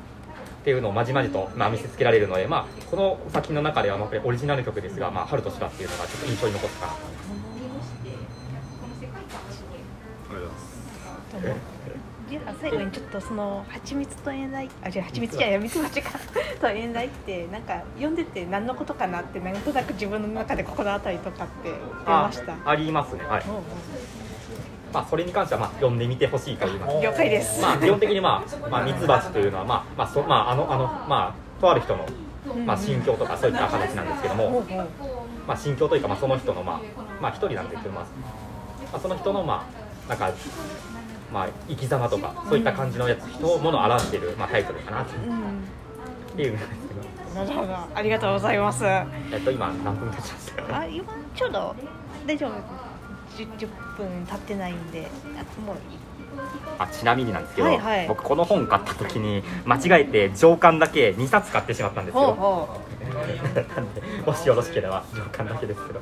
[0.63, 6.77] ていうのをまじまじと、まあ、見せつけられるので、まあ、この作品の中ではまあやっぱりオリジナル曲ですが「まあ、春と修羅」っていうのがちょっと印象に残った。
[6.77, 6.95] か
[11.27, 11.76] なと思います
[12.59, 16.11] 最後にちょっとその蜂蜜と遠雷あじゃあ蜂蜜じゃないミツバチか
[16.59, 23.43] と遠雷ってなんか読んでて何のことかなってなんとなく自分の中で心当たりとかって出ましたあありますねはい、
[24.93, 32.05] まあ、それに関してはまあ読んでみてほしいと言います了解です、まあ、基本的に、まあ、まあ、ミツバチというのは、まあ、まあ、そ、まあ、あの、あの、まあ、とある人の。
[32.65, 34.63] まあ、心境とか、そういった話なんですけども。
[35.47, 36.81] まあ、心境というか、まあ、その人の、まあ、
[37.21, 38.05] まあ、一人なんですけど、まあ。
[38.91, 39.65] まあ、その人の、ま
[40.07, 40.31] あ、なんか。
[41.37, 46.51] まあ、生き様とか、そういった感じのやつ、人、ものを表している、まあ、タイトルかなってうんいう。
[46.51, 46.93] んですけ
[47.35, 47.45] ど。
[47.45, 50.85] なるほどありがとうございますあえっと、今、何分経ちましたか？
[50.87, 51.75] 今ちょうど
[52.25, 52.49] 大丈夫
[53.37, 55.07] 10, 10分経ってないんで
[55.39, 55.75] あもう
[56.79, 62.33] あ、ちなみになんですけど、はいはい僕この本買った時に、間違えて上巻だけ2冊買ってしまったんですほうよ。
[62.33, 62.69] ほ
[63.75, 65.99] なんで、もしよろしければ、上巻だけですけど。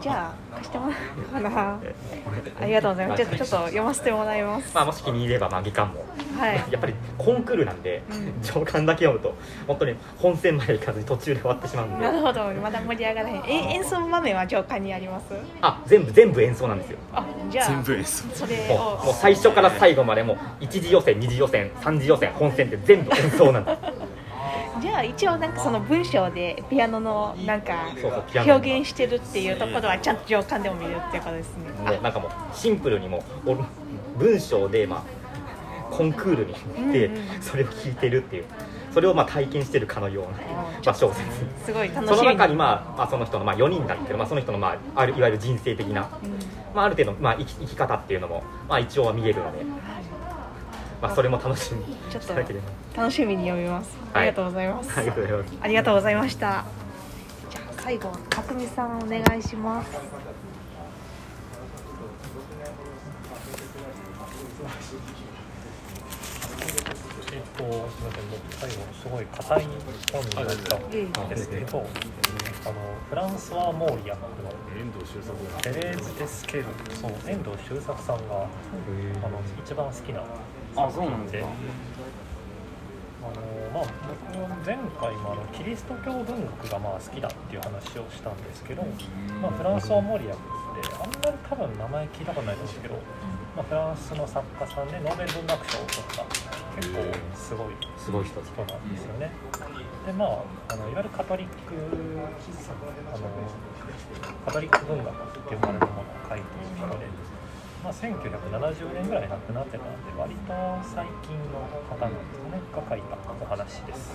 [0.00, 0.94] じゃあ貸してもら
[1.36, 1.78] おうかな。
[2.60, 3.24] ありがとうございます。
[3.26, 4.74] ちょちょっと読ませてもらいます。
[4.74, 6.04] まあ、もし気に入れば、まあ、下巻も。
[6.38, 6.56] はい。
[6.70, 8.42] やっぱりコンクールなんで、うん。
[8.42, 9.34] 上巻だけ読むと
[9.66, 12.04] 本当に本戦まで行かずに途中で終わってしまうんで。
[12.04, 12.44] なるほど。
[12.62, 13.42] まだ盛り上がらへん。
[13.46, 15.24] え演奏場面は上巻にあります？
[15.60, 16.98] あ全部全部演奏なんですよ。
[17.12, 18.24] あじゃあ全部演奏。
[18.34, 23.78] それもうもう最初から最後までもう一次予選二次予選三次予選本戦って全部演奏なんです
[24.80, 27.88] じゃあ一応なんかその文章でピアノのなんか
[28.34, 31.70] 表現してるっていうところはちゃんと上巻でも見れるっていうことですね。
[31.92, 33.22] もうなんかもうシンプルにも
[34.18, 37.42] 文章でまあコンクールに行ってうんうん。
[37.42, 38.44] それを聞いてるっていう
[38.92, 41.20] それをまあ体験してるかのような、まあ、小説。
[41.64, 42.16] すごい楽しみ。
[42.16, 46.08] その中に、まあ、まあその人のまあ4人なんですけど、まあ、その人のまああるいわゆる人生的な、
[46.74, 49.64] まあ、ある程度まあ生き生き方っていうのも、まあ、一応は見えるので、
[51.00, 53.96] まあ、それも楽しみにちょっと楽しみに読みます。
[54.12, 55.58] ありがとうございます、ありがとうございます。
[55.62, 56.64] ありがとうございました。
[57.50, 59.90] じゃあ最後角見さんお願いします。
[67.32, 69.66] えっと、すみません、僕最後すごい硬い
[70.12, 70.46] 本になっ
[71.14, 72.74] たんですけど、あの
[73.08, 74.20] フランスはモーリアの
[74.76, 78.46] 遠藤周作テレーズ・エスケル、そう遠藤周作さんが
[79.24, 80.22] あの一番好きな
[80.76, 81.46] あそうなんで、です
[83.20, 83.40] あの
[83.74, 83.84] まあ
[84.32, 88.82] 僕は前回もあのキリスト教文学がまあ好きだっていう話をしたんですけど、
[89.42, 90.42] まあフランスはモーリアって
[90.96, 92.94] あんまり多分名前聞いたことないと思うんですけど、
[93.56, 96.24] まあフランスの作家さんでノーベル文学賞を取った
[96.80, 97.02] 結構
[97.34, 99.32] すごいすごい人人なんですよね。
[100.06, 101.52] でまああのいわゆるカトリック
[103.12, 103.28] あの
[104.46, 105.14] カトリック文学っ
[105.50, 107.04] て呼ばれるものを書いている人で、
[107.82, 110.52] まあ、1970年ぐらい亡くなってたんで割と
[110.84, 114.12] 最近の方なんですねが書いたお話です。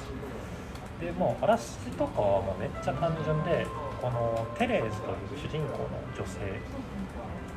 [1.01, 3.65] でもうあらすじとかはもうめっちゃ単純で
[4.01, 6.39] このテレーズという主人公の女性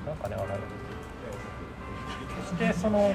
[0.06, 0.46] なんかねあの
[2.40, 3.14] 決してその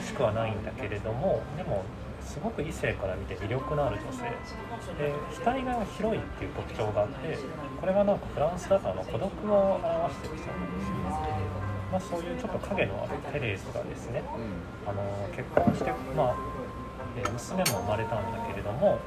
[0.00, 1.84] 美しくはないんだけれどもでも
[2.24, 4.24] すごく異性から見て魅力のある女性
[4.98, 7.38] で額が広いっていう特徴があって
[7.80, 11.57] これがなんかフランスだとあの孤独を表してるそうなんですよね、
[11.90, 14.22] まあ、そういうちょっと影のあるテレーズがですね
[14.86, 15.02] あの
[15.34, 16.36] 結婚して、まあ
[17.16, 18.98] えー娘も生まれたんだけれども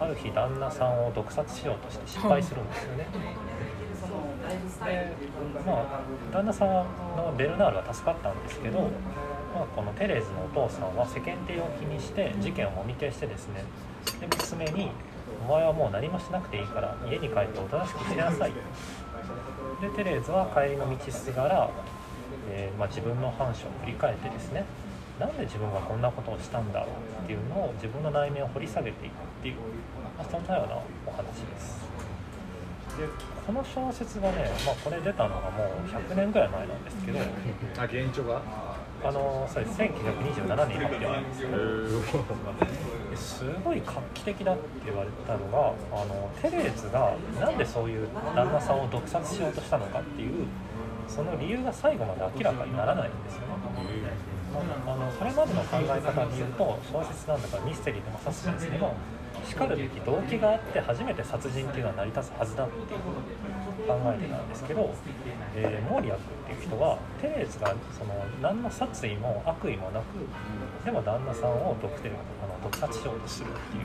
[0.00, 3.06] ある日旦那さんを毒殺しようとして失敗するんですよね。
[4.86, 5.14] で
[5.66, 6.00] まあ
[6.32, 6.68] 旦那さん
[7.16, 8.80] のベルナールは助かったんですけど、
[9.54, 13.64] まあ、このテレーズのお父さんは世間体を気にして事件をもみ消してですね
[14.20, 14.90] で娘に
[15.46, 18.52] 「お前はもう何もしなくていいから家に帰っておとなしくしなさい」
[19.82, 21.70] でテレーズは帰りの道すがら、
[22.50, 24.64] えーまあ、自分の反射を振り返ってですね
[25.18, 29.54] なんで自分がこんなことをしたんだろうっていうのを自分の内面を掘り下げていくっていう、
[30.16, 31.78] まあ、そんなようなお話です。
[32.98, 33.04] で
[33.46, 37.18] この小説がね、まあ、これ出たのがもう100年ぐらい前なんですけど
[37.78, 38.42] あ現状が？
[39.04, 39.80] あのそうです。
[39.80, 41.48] 1927年に発表なんですよ。
[43.10, 50.46] ですごい画期的だって言われたのがあのテレーズがなんでそういう旦那さんを毒殺しようとしたのかっていう
[51.08, 53.48] その理由が最後まで明らかにならないんですよね。
[54.86, 58.94] あのそれまでの考え方で言うと小説なんだからミステリーでもサスペンスでも
[59.46, 63.00] しかるべき動機があって初めて殺人っていうのは成り立つはずだっていう
[63.86, 64.90] 考えてたんですけど、
[65.54, 70.04] えー、モーリアックっていう人はテレーズがその何の殺意も悪意もなく
[70.84, 72.18] でも旦那さんを毒手あの
[72.62, 73.84] 毒殺しようとするっていう。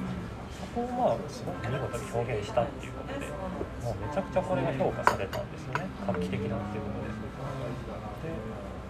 [0.54, 3.26] そこをまあすごく見事に表現したっていうことで
[3.84, 5.90] もうめちゃくちゃこれが評価されたんですよね。
[6.08, 7.13] 画期的だっていうことで。
[7.13, 7.13] で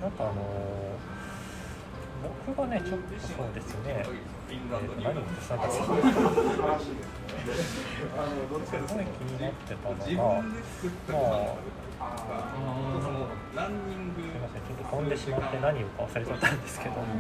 [0.04, 0.38] なんかあのー
[2.48, 4.06] 僕がね、ちょっとそうですね、えー、
[4.72, 6.04] と何をしたかすごい気
[9.28, 10.16] になってたのが、まあ、す
[10.88, 10.94] み
[14.40, 17.12] ません、ちょっと飛んでしまって何をか忘れちゃったんですけど、なんか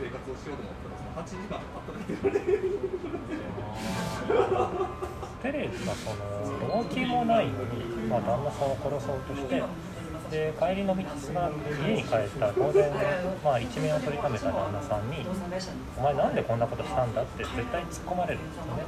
[0.00, 2.12] 生活をしようと思ったらその8時間働いて
[2.56, 2.60] る
[5.42, 9.62] テレーズがその動機もないのに、まあ、旦那さんを殺そうとして
[10.30, 11.50] で帰りの道すが
[11.84, 12.92] 家に帰った当然、
[13.44, 15.26] まあ、一面を取りためた旦那さんに
[15.98, 18.84] 「お前なんでこんなことしたんだ?」って絶対突っ込まれるんですよね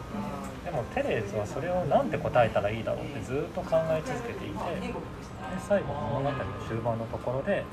[0.64, 4.94] でもテレーズはそれを何て答えたらいいだろうってずっと考え続けていてで
[5.68, 6.36] 最後物語の
[6.68, 7.64] 終盤のところで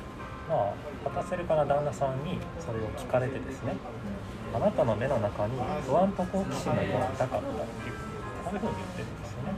[0.49, 0.73] ま
[1.05, 3.75] あ、果たせるかな旦那さんにそれを聞かれてですね
[4.51, 5.53] あなたの目の中に
[5.85, 7.41] 不安と好奇心の色が痛かったっ
[7.85, 7.98] ていう
[8.49, 9.53] こういうふうに言ってるんですよね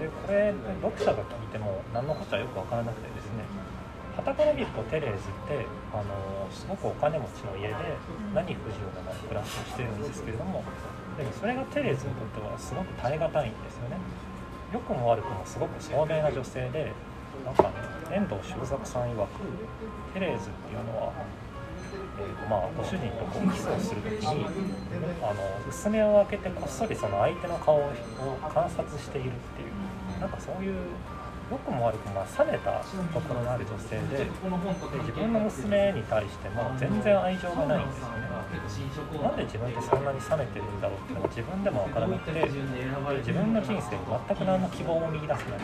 [0.00, 3.44] でこれ読者が聞いても何のこっちゃよく分からなくてですね
[4.16, 7.76] はたから見るとテレーズってあのすごくお金持ちの家で
[8.34, 10.64] 何不自由のない暮らしをしてるんですけれども
[11.16, 13.96] でもそれがテレーズにとってはすごく耐え難いんですよね。
[14.72, 16.92] 良くも悪くもすごく聡明な女性で
[17.44, 19.28] なんかね遠藤周作さん曰く
[20.14, 21.12] テレーズっていうのは、
[22.48, 24.44] まあ、ご主人とこうキスをする時に
[25.22, 27.90] あの薄目を開けてこっそりその相手の顔を
[28.52, 30.76] 観察しているっていうなんかそういう
[31.50, 32.80] 良くも悪くも冷めた
[33.12, 38.28] ところのある女性でで自分の娘に対しても全然愛情がないんですよね。
[39.20, 45.60] なんで自分ってそんなに冷めてるんだろうっていうのが自分でも分からなくて自分の人生に全く何の希望も見出せない。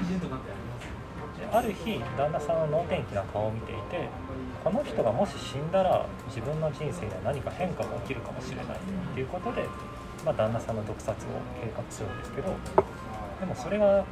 [1.53, 4.09] ある日旦那さんの能天気な顔を見ていて
[4.62, 9.64] この人がもし死んだら自分の人生には何か変化が起きるかもしれないっていうことで、
[10.24, 11.28] まあ、旦那さんの毒殺を
[11.61, 12.55] 計画するんですけど
[13.40, 14.05] でもそれが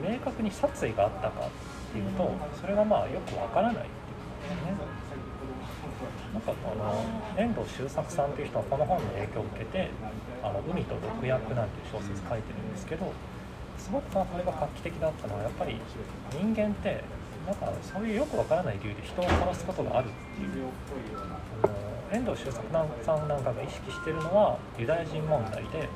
[0.00, 2.30] 明確に殺意があったかっていうと
[2.60, 3.90] それがまあよくわからないっていう
[4.30, 5.00] ことですね。
[6.32, 7.04] なんかあの
[7.36, 9.90] 遠藤周作さんっていう人はこの本の影響を受けて
[10.42, 13.12] 「あの海と毒薬」なんていう小説書いてるんですけど
[13.80, 15.76] すごくこれが画期的だったのはやっぱり
[16.30, 17.02] 人間って
[17.46, 20.68] なんかそういうよくわからない理由で人を殺すことがあるっていう
[21.64, 21.74] あの
[22.12, 22.60] 遠藤周作
[23.02, 25.88] さんなんかが意識してるのはユダヤ人問題で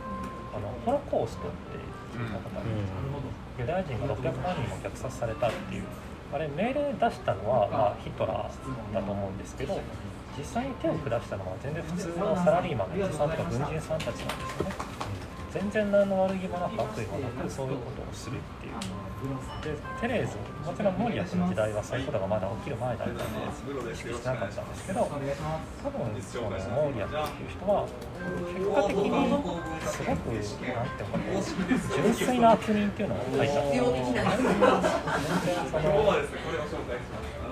[0.57, 5.85] あのホロコーストって聞いたことあります、ユダヤ人が600万人も虐殺されたっていう。
[6.35, 9.80] あれ命令出したのは、まあ、ヒトラーだと思うんですけど
[10.37, 15.03] 実際に手を下したのは全然普通のサラリーマンのおじさんとか軍人さんたちなんですよね
[15.55, 18.74] 全然何の悪気もなく悪意もなくそういうことをするっていう。
[19.62, 20.36] でテレーズ
[20.66, 23.22] もちろんモリアスの時代はそういうことがまだ起きる前だったんで
[23.90, 25.24] 意識してなかったんですけど多分
[26.20, 29.09] そのモーリアっていう人は結果的に
[29.88, 31.16] すごくなんていうか
[31.96, 33.55] 純粋な悪人っていうのを書いた。
[33.55, 35.94] んですよ全然その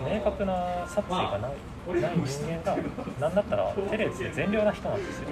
[0.03, 1.53] 明確な殺意がない
[2.01, 2.77] ない人間が
[3.19, 5.29] 何だったらテレーズで善良な人なんですよ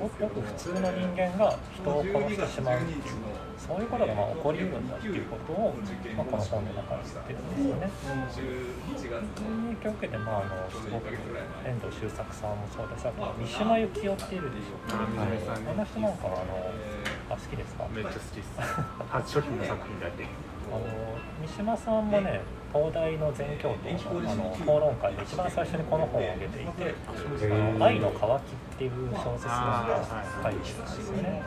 [0.00, 3.02] ごくごく普通の人間が人を殺してしまうっていう
[3.56, 5.72] そういうことがまあ起こりうるんだっていうことを、
[6.16, 7.88] まあ、この本の中に言ってるんですよね。
[8.34, 15.32] 影響を受けて、まあ、あのすごく遠藤周作さんもそうだしあと三島由紀夫っているでしょう、はい、
[15.72, 16.68] あの人なんかはあの
[17.30, 18.48] あ好きですかめっちゃ好きです
[19.08, 20.26] 初初期の作品だけ？
[20.26, 20.82] あの
[21.40, 22.42] 三島さんもね
[22.72, 30.00] 東大の全教徒あの討論会で一番最初にこの本を挙げていて「あの愛の渇き」っていう小説が
[30.42, 31.42] 書いてるんですよね。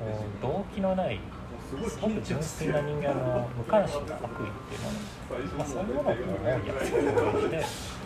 [0.00, 1.20] もう動機のない
[1.68, 4.92] すごく純粋な人間の無関心な悪意っていうも
[5.36, 7.98] の、まあ、そういうものを思いやすく表現して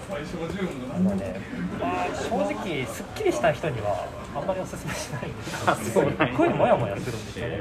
[0.93, 1.41] あのね、
[1.81, 5.29] まあ、正直すっきりした人にはあんまりおすすめしない。
[5.29, 5.43] んで
[5.91, 6.03] すっ
[6.37, 7.59] ごいモヤモヤするんですよね。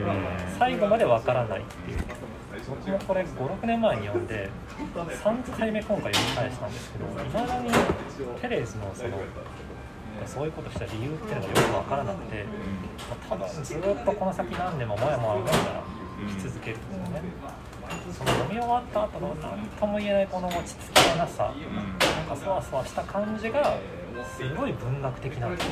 [0.57, 1.97] 最後までわからないっていう。
[2.69, 4.49] 僕もこれ56年前に読んで
[4.95, 7.71] 3回目今回読み返したんですけどいまだに
[8.39, 9.17] テレーズのその
[10.27, 12.45] そういうことした理由っていうのがよく分からなくて、
[13.29, 15.83] まあ、多分ずっとこの先何年ももやもや思いながら
[16.39, 17.21] し続けるんですよね。
[18.13, 23.77] その読み終わった後の何とも言えないこの落ち着きのなさ、なんかそわそわした感じが
[24.37, 25.47] すごい文学的な。
[25.47, 25.71] んですよ。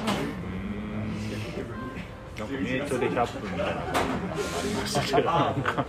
[2.39, 3.71] なんか名著で100分みたいな。
[3.71, 3.83] あ
[4.63, 5.85] りましたけどなんか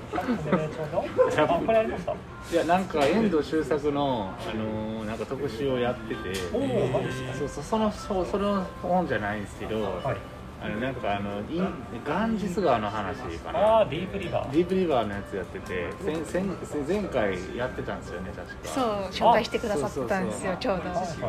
[2.51, 6.35] いやなんか遠藤周作の、あのーなんか特集をやってて。
[6.35, 10.17] そうそうそのそうその本じゃないんですけど、はい。
[10.63, 11.73] あのなんかあのイン
[12.05, 13.79] ガンジス川の話かあな。
[13.81, 14.51] あディープリバー。
[14.51, 16.45] ディープリバーのやつやってて先先
[16.87, 18.55] 前回やってたんですよね確か。
[18.69, 20.83] そう紹介してくださったんですよちょうど。
[20.85, 21.09] はいはいはい。
[21.09, 21.21] す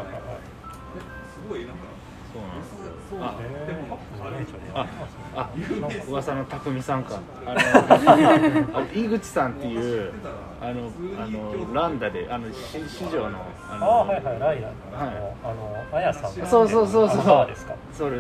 [1.49, 1.75] ごいなんか
[2.33, 2.69] そうなんです
[3.15, 3.23] よ。
[3.23, 3.35] あ
[4.73, 4.85] あ
[5.35, 5.49] あ
[6.07, 10.11] 噂の匠さんかあのあ井口さんっていう
[10.61, 13.39] あのあのランダであのし市場の
[13.69, 18.17] あのあはいはいライダーの、はいあのあやさんそうそうそうそうそうですかそれ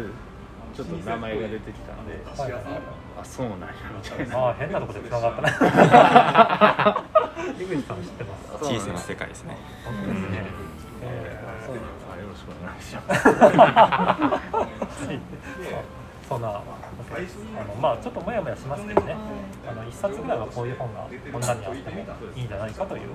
[0.75, 2.81] ちょっと名前が出てきたんではいはいはい
[3.21, 5.49] あそうなんやみたいなあ変なとこで繋がったな
[7.59, 10.27] 井口さん知ってます小さな世界ですね本当ですね、
[11.03, 11.75] えーそう
[12.11, 13.01] あよろしくお願いしま
[14.89, 16.00] す
[16.31, 19.17] そんなあのまあちょっともやもやしますけどね。
[19.67, 21.99] あの一冊ぐらいはこういう本がこんなにあっても
[22.35, 23.09] いいんじゃないかという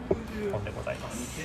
[0.53, 1.41] 本でございます。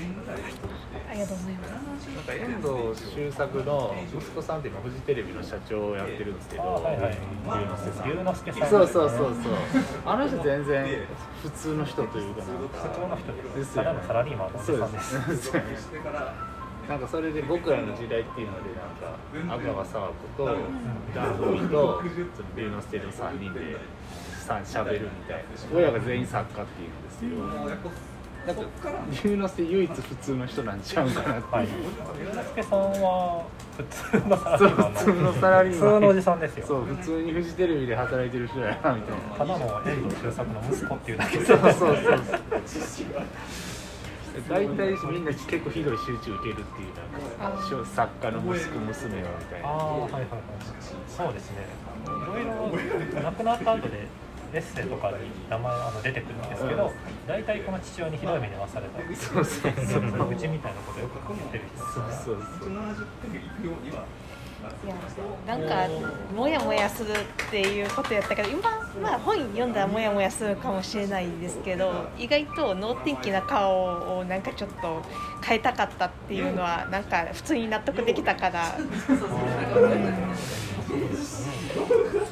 [1.09, 1.67] ありがとうございま
[1.97, 2.07] す。
[2.11, 7.15] なんか遠藤周作の息子さんって今フジテレビの社長をやってるんですけどあはいはい。
[7.15, 8.09] 龍之介さん。
[8.09, 8.69] 龍之介さん。
[8.69, 9.53] そうそうそうそう。
[10.05, 11.07] あの人全然
[11.41, 12.77] 普通の人というかなんか。
[12.83, 13.87] 普通の人でですすよね。
[13.87, 15.51] ただのサラリーマンのおじそうさんです
[16.89, 20.45] なんかそれで僕らの時代っていうのでなんか阿川佐和子と
[21.15, 22.01] ダンフミと
[22.55, 23.77] 龍之介の3人で
[24.45, 25.43] さしゃべるみたいな。
[25.73, 27.29] 親が全員作家っていうんですよ。
[28.45, 28.63] なんか
[29.23, 31.71] 龍之介唯一普通の人なんちゃうんかなってはいいう、
[32.19, 33.45] 龍之介さんは
[33.77, 34.93] 普通のサラリーマン。
[34.93, 35.79] 普通のサラリーマン。
[35.79, 39.37] 普通のおじさんですよそう普通にフジテレビで働いてる人やなみたいな。
[39.37, 41.37] ただの遠藤周作の息子っていうだけ。
[41.37, 41.97] でそうそうそうそう
[44.49, 46.93] 大体みんな結構ひどい集中受けるっていう
[47.39, 49.67] なんか作家の息子娘はみたいな。
[49.67, 50.29] ああはいはいはい。
[51.07, 51.65] そうですね。
[52.05, 54.07] いろいろ亡くなった後で
[54.53, 55.17] エッセイとかに
[55.49, 56.91] 名前あの出てくるんですけど
[57.27, 60.31] 大体この父親にひどい目に遭わされたそうそうそう。
[60.31, 62.69] うちみたいなことよく書けてる人そうそうそう
[64.83, 64.95] いや
[65.45, 65.87] なんか
[66.35, 67.15] モヤモヤするっ
[67.51, 68.61] ていうことやったけど今、
[68.99, 75.01] まあ、本読んだらモヤモヤするかもしれないですけど意外と能天気な顔をなんかちょっと
[75.43, 78.87] 変えたかったっていうのはなんか普通に納得できたから、そう。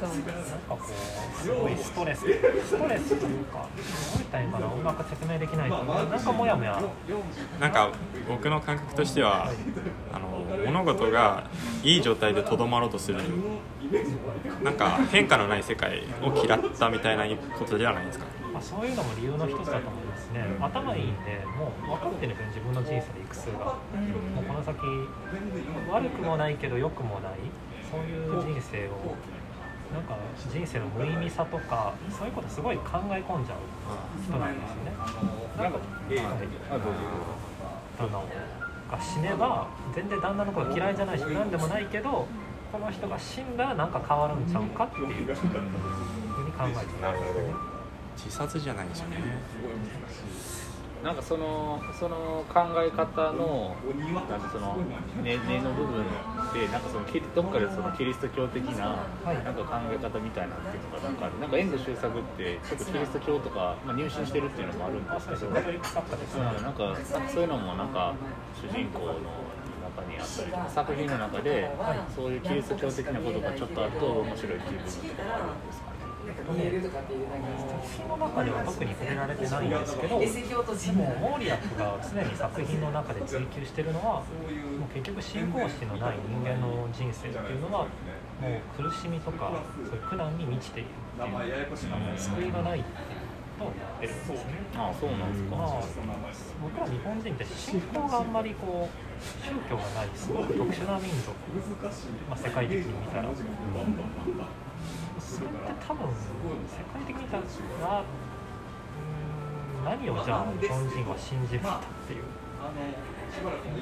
[0.00, 0.32] なんか
[0.68, 2.20] こうすごいストレス。
[2.20, 3.68] ストレスというか
[4.12, 6.82] どういったらいいかなうまく説明できないとなんかモヤモヤ。
[7.60, 7.90] なんか
[8.28, 9.50] 僕の感覚としては
[10.12, 11.44] あの物事が
[11.82, 13.18] いい状態でとどまろうとする。
[14.62, 17.24] なんか変化のない世界を嫌ったみたいな
[17.58, 18.26] ことではないですか？
[18.52, 20.44] まあ、そういうのも理由の一つだと思いますね。
[20.60, 23.58] 頭いいんでもう分かってる分自分の人生で行く数が。
[23.58, 23.72] も
[24.42, 24.78] うこの先
[25.90, 27.32] 悪くもないけど良くもない。
[27.90, 29.16] そういう人生を
[29.92, 30.16] なんか
[30.48, 33.58] 人生の無意味さとかそういうことすごい考え込んじゃう
[34.22, 34.92] 人なんですよね。
[35.58, 35.82] なんか、はい。
[36.70, 38.20] あどう
[38.90, 42.26] が死ねば全然旦那のこと嫌いじゃないし何でもないけど
[42.72, 47.54] この人が死んだらなんか変わるんちゃうかっていうふうに考えてたんですよね。
[48.16, 49.16] 自殺じゃないですよね
[51.02, 53.76] なんかそのその考え方の
[54.28, 54.76] なんかその
[55.22, 56.04] 根根の部分
[56.52, 59.44] でなんかそのどっかでそのキリスト教的なはい。
[59.44, 65.70] なんか考え方みたいなっていうのがなんかなんか遠藤周作って結構キリスト教とか、まあ、入信してるっていうのもあるんですけど、うん、なんか
[66.60, 66.96] なんか
[67.32, 68.14] そういうのもなんか
[68.60, 69.14] 主人公の
[69.96, 71.70] 中にあったりとか作品の中で
[72.14, 76.09] そういうキリスト教的なことがちょっとあると面白いっていう部分とかもあるんですかね。
[76.20, 80.26] 作品の中では特に触れられてないんですけど、で
[80.92, 84.24] もモーリアックが常に作品の中で追求してるのは、も
[84.84, 87.86] う結局信仰心のない人間の人生っていうのは、
[88.40, 89.52] もう苦しみとか、
[89.84, 93.30] そういう苦難に満ちているっていう、救いがないっていう
[93.68, 94.64] るんですね。
[94.76, 95.56] ああそうなんですか。
[95.56, 95.82] まあ、
[96.62, 98.92] 僕ら日本人って信仰があんまりこう
[99.44, 101.36] 宗教がないすごく特殊な民族、
[102.28, 103.28] まあ、世界的に見たら
[105.30, 108.02] それって多分世界的にたら
[109.84, 112.26] 何をじゃあ日本人は信じるんだっていう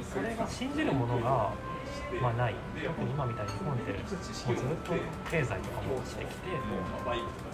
[0.04, 1.50] それが信じるものが、
[2.20, 4.92] まあ、ない特に今みたいに日本ってもうずっと
[5.26, 6.52] 経済とかも落ちてきて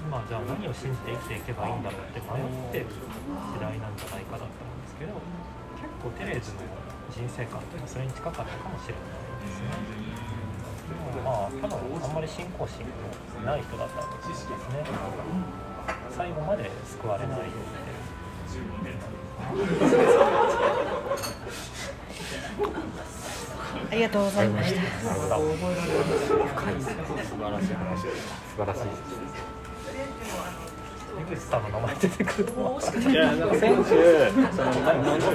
[0.02, 5.14] 今じゃあ何を信じて生きていけばいいんだろうって迷ってる時代なんじゃないかだと思うんですけど
[5.78, 6.66] 結構テレーズの
[7.14, 10.03] 人生観っていうのはそれに近かったかもしれないですね。
[11.22, 12.86] まあ多分あんまり信仰心
[13.40, 14.54] のない人だったと思うんですね。
[16.10, 17.48] 最後まで救われないよう。
[18.84, 18.94] で。
[23.90, 24.80] ありがとうございました。
[24.80, 24.88] 素
[25.20, 25.28] 晴
[27.50, 27.74] らしい素
[28.56, 29.53] 晴らしい
[31.20, 33.10] 井口さんの名前出てくると思う。
[33.10, 33.90] いやなんか先週
[34.54, 35.26] その飲んで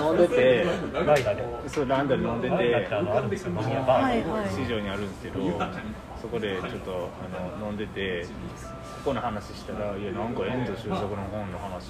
[0.00, 1.44] 飲んでてライダで。
[1.68, 3.50] そうランドで飲んでライダてってあのあるんですよ。
[3.50, 5.40] 飲み屋バー市場にあるんですけど
[6.20, 8.24] そこでちょっとあの飲んでて
[9.04, 11.86] ここの話したら「いやなんか遠藤周作の本の話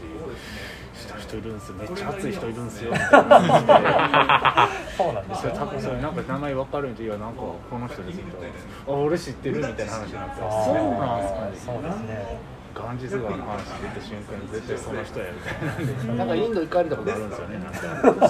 [0.94, 1.74] した人いるんですよ。
[1.74, 4.96] めっちゃ熱い人いるんですよ」みたいな話で。
[4.96, 8.56] そうなんですよそれ多分それなんか名前わかるんでいやなんかこの人ですみたいな
[8.88, 10.36] あ俺知ってるみたいな話になって。
[10.40, 11.52] そうなんすかね。
[11.54, 12.38] そうですね
[12.74, 16.14] ガンジス川の話出た瞬間に絶対その人やみたいな。
[16.14, 17.58] なんかインド行かれたことあるんですよね。
[17.58, 18.28] なんか。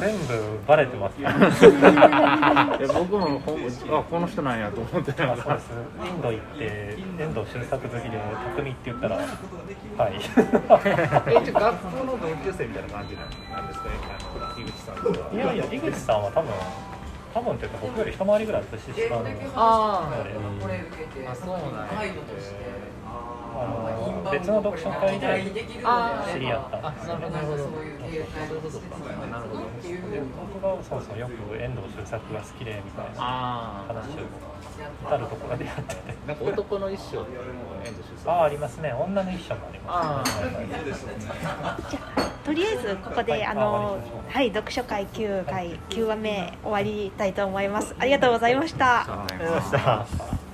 [0.00, 3.58] 全部バレてますねいや僕もほん
[3.98, 5.60] あこの人なんやと思ってながら
[6.06, 8.20] インド行って遠藤周作好きで
[8.56, 9.16] 匠って言ったら。
[9.16, 10.20] はい
[10.84, 13.90] え一応学校の同級生みたいな感じなんですかね。
[14.36, 16.50] あの井口さんとはいやいや井口さんは多分
[17.36, 20.08] 多分っていうか僕より一回りぐらい年下ののであ
[20.58, 21.84] これ受けてあそうなんや
[23.56, 25.44] あの別の読書会で
[26.32, 26.88] 知り合った。
[26.88, 27.64] あなるほどなるほど。
[27.64, 34.24] そういう形態そういうことかなるほどっていうで僕がそうそうよく遠藤周作が好きでみたいなああ話を
[35.06, 37.32] 至るところでやっててなんか男の一生って
[37.88, 38.92] 遠藤周作ああありますね。
[38.92, 40.40] 女の一緒もありあます
[41.06, 41.14] ね。
[41.90, 43.98] じゃあとりあえずここであの
[44.28, 47.94] はい読書会9回9話目終わりたいと思います。
[47.98, 49.02] ありがとうございました。
[49.02, 50.45] あありがとうございました